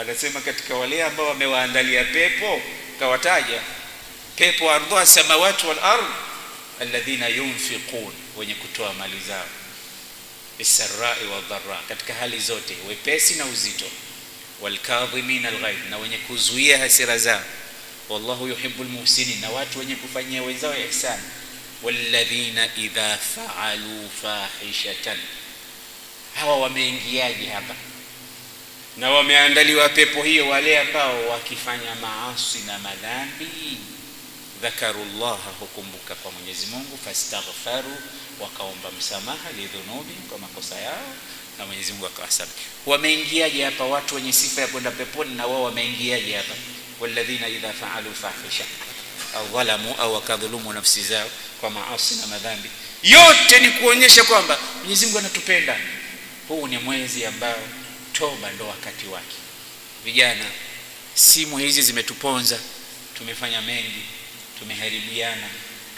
anasema 0.00 0.40
katika 0.40 0.74
wale 0.76 1.04
ambao 1.04 1.26
wamewaandalia 1.26 2.04
pepo 2.04 2.62
kawataja 2.98 3.60
pepo 4.36 4.70
ardhuha 4.70 5.06
samawati 5.06 5.66
wal 5.66 5.78
ard 5.78 6.04
alladhina 6.80 7.28
yunfiqun 7.28 8.12
wenye 8.36 8.54
kutoa 8.54 8.92
mali 8.92 9.20
zao. 9.28 9.46
Bisarai 10.58 11.26
wadhara 11.26 11.80
katika 11.88 12.14
hali 12.14 12.38
zote 12.38 12.76
wepesi 12.88 13.34
na 13.34 13.44
uzito. 13.46 13.84
Walkadhimin 14.60 15.46
alghaidh 15.46 15.90
na 15.90 15.98
wenye 15.98 16.18
kuzuia 16.18 16.78
hasira 16.78 17.18
zao. 17.18 17.42
Wallahu 18.08 18.46
yuhibbu 18.48 18.82
almuhsinin 18.82 19.40
na 19.40 19.50
watu 19.50 19.78
wenye 19.78 19.94
kufanyia 19.96 20.42
wenzao 20.42 20.74
ihsan. 20.88 21.20
Walladhina 21.82 22.68
idha 22.76 23.18
faalu 23.34 24.10
fahishatan. 24.22 25.18
Hawa 26.34 26.56
wameingiaje 26.58 27.46
hapa 27.46 27.74
na 28.98 29.10
wameandaliwa 29.10 29.88
pepo 29.88 30.22
hiyo 30.22 30.48
wale 30.48 30.78
ambao 30.78 31.28
wakifanya 31.28 31.94
maasi 31.94 32.58
na 32.58 32.78
madhambi. 32.78 33.78
Dhakaru 34.62 35.04
llaha 35.18 35.50
hukumbuka 35.60 36.14
kwa 36.14 36.32
mwenyezi 36.32 36.66
mungu. 36.66 36.98
Fastaghfaru 37.04 37.96
wakaomba 38.40 38.90
msamaha 38.98 39.50
lidhunubi 39.56 40.12
kwa 40.28 40.38
makosa 40.38 40.74
yao. 40.80 41.12
Na 41.58 41.66
mwenyezi 41.66 41.92
mungu 41.92 42.06
akawasamehe 42.06 42.54
wameingiaje 42.86 43.64
hapa 43.64 43.84
watu 43.84 44.14
wenye 44.14 44.32
sifa 44.32 44.60
ya 44.60 44.66
kwenda 44.66 44.90
peponi 44.90 45.34
na 45.34 45.46
wao 45.46 45.62
wameingiaje 45.62 46.36
hapa? 46.36 46.54
Walladhina 47.00 47.48
idha 47.48 47.72
faalu 47.72 48.14
fahisha 48.14 48.64
au 49.36 49.46
dhalamu 49.48 49.94
au 49.98 50.14
wakadhulumu 50.14 50.72
nafsi 50.72 51.02
zao 51.02 51.28
kwa 51.60 51.70
maasi 51.70 52.14
na 52.14 52.26
madhambi. 52.26 52.68
Yote 53.02 53.60
ni 53.60 53.70
kuonyesha 53.70 54.24
kwamba 54.24 54.58
mwenyezi 54.80 55.06
mungu 55.06 55.18
anatupenda. 55.18 55.80
Huu 56.48 56.66
ni 56.68 56.78
mwezi 56.78 57.26
ambao 57.26 57.58
toba 58.18 58.50
ndo 58.50 58.66
wakati 58.68 59.06
wake. 59.06 59.36
Vijana 60.04 60.44
simu 61.14 61.58
hizi 61.58 61.82
zimetuponza 61.82 62.58
tumefanya 63.18 63.62
mengi 63.62 64.02
tumeharibiana 64.58 65.48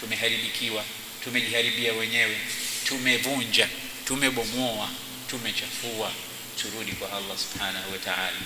tumeharibikiwa 0.01 0.85
tumejiharibia 1.25 1.93
wenyewe 1.93 2.37
tumevunja 2.85 3.68
tumebomoa 4.05 4.89
tumechafua. 5.31 6.12
Turudi 6.62 6.93
kwa 6.93 7.12
allah 7.12 7.39
subhanahu 7.39 7.93
wa 7.93 7.99
taala. 7.99 8.37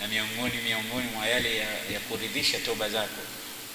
Na 0.00 0.08
miongoni 0.08 0.56
miongoni 0.56 1.08
mwa 1.14 1.26
yale 1.26 1.56
ya, 1.56 1.68
ya 1.92 2.00
kuridhisha 2.00 2.58
toba 2.58 2.88
zako 2.90 3.22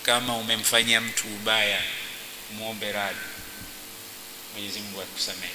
kama 0.04 0.36
umemfanyia 0.38 1.02
mtu 1.02 1.28
ubaya 1.28 1.82
muombe 2.58 2.92
radhi. 2.92 3.20
Mwenyezi 4.54 4.80
mungu 4.80 5.02
akusamehe. 5.02 5.54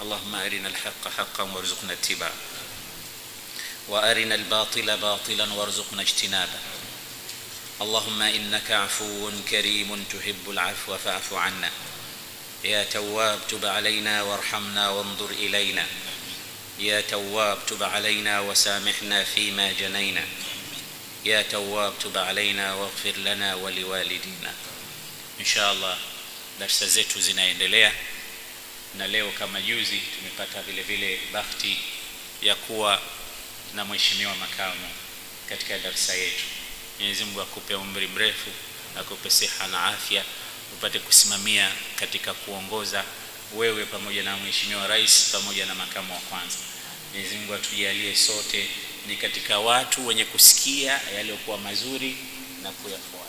Allahuma 0.00 0.40
arina 0.42 0.68
alhaqa 0.68 1.10
haqqan 1.16 1.50
warzuqna 1.50 1.92
itibaa 1.94 2.30
وأرنا 3.88 4.34
الباطل 4.34 4.96
باطلا 4.96 5.52
وارزقنا 5.52 6.02
اجتنابه. 6.02 6.58
اللهم 7.80 8.22
إنك 8.22 8.70
عفو 8.70 9.30
كريم 9.50 10.04
تحب 10.04 10.50
العفو 10.50 10.98
فاعف 10.98 11.34
عنا. 11.34 11.70
يا 12.64 12.84
تواب 12.84 13.40
تب 13.48 13.66
علينا 13.66 14.22
وارحمنا 14.22 14.88
وانظر 14.90 15.30
إلينا. 15.30 15.86
يا 16.78 17.00
تواب 17.00 17.66
تب 17.66 17.82
علينا 17.82 18.40
وسامحنا 18.40 19.24
فيما 19.24 19.72
جنينا. 19.72 20.24
يا 21.24 21.42
تواب 21.42 21.92
تب 21.98 22.18
علينا 22.18 22.74
واغفir 22.74 23.16
lana 23.24 23.56
waliwalidina 23.56 24.52
insha 25.38 25.70
allah 25.70 25.98
darsa 26.58 26.86
zetu 26.86 27.20
zinaendelea. 27.20 27.92
Na 28.94 29.06
leo 29.06 29.30
kama 29.30 29.60
juzi 29.60 30.00
tumepata 30.16 30.62
vile 30.62 30.82
vile 30.82 31.20
bahati 31.32 31.78
ya 32.42 32.54
kuwa 32.54 33.00
na 33.74 33.84
mheshimiwa 33.84 34.34
makamu 34.36 34.88
katika 35.48 35.78
darsa 35.78 36.14
yetu. 36.14 36.44
Mwenyezi 36.98 37.24
mungu 37.24 37.40
akupe 37.40 37.74
umri 37.74 38.06
mrefu 38.08 38.50
akupe 39.00 39.30
siha 39.30 39.66
na 39.66 39.84
afya 39.84 40.24
upate 40.72 40.98
kusimamia 40.98 41.72
katika 41.96 42.34
kuongoza 42.34 43.04
wewe 43.56 43.84
pamoja 43.86 44.22
na 44.22 44.36
mheshimiwa 44.36 44.86
rais 44.86 45.28
pamoja 45.32 45.66
na 45.66 45.74
makamu 45.74 46.14
wa 46.14 46.20
kwanza. 46.20 46.56
Mwenyezi 47.12 47.34
mungu 47.36 47.54
atujalie 47.54 48.16
sote 48.16 48.68
ni 49.06 49.16
katika 49.16 49.58
watu 49.58 50.06
wenye 50.06 50.24
kusikia 50.24 51.00
yaliyokuwa 51.16 51.58
mazuri 51.58 52.16
na 52.62 52.70
kuyafuata 52.72 53.23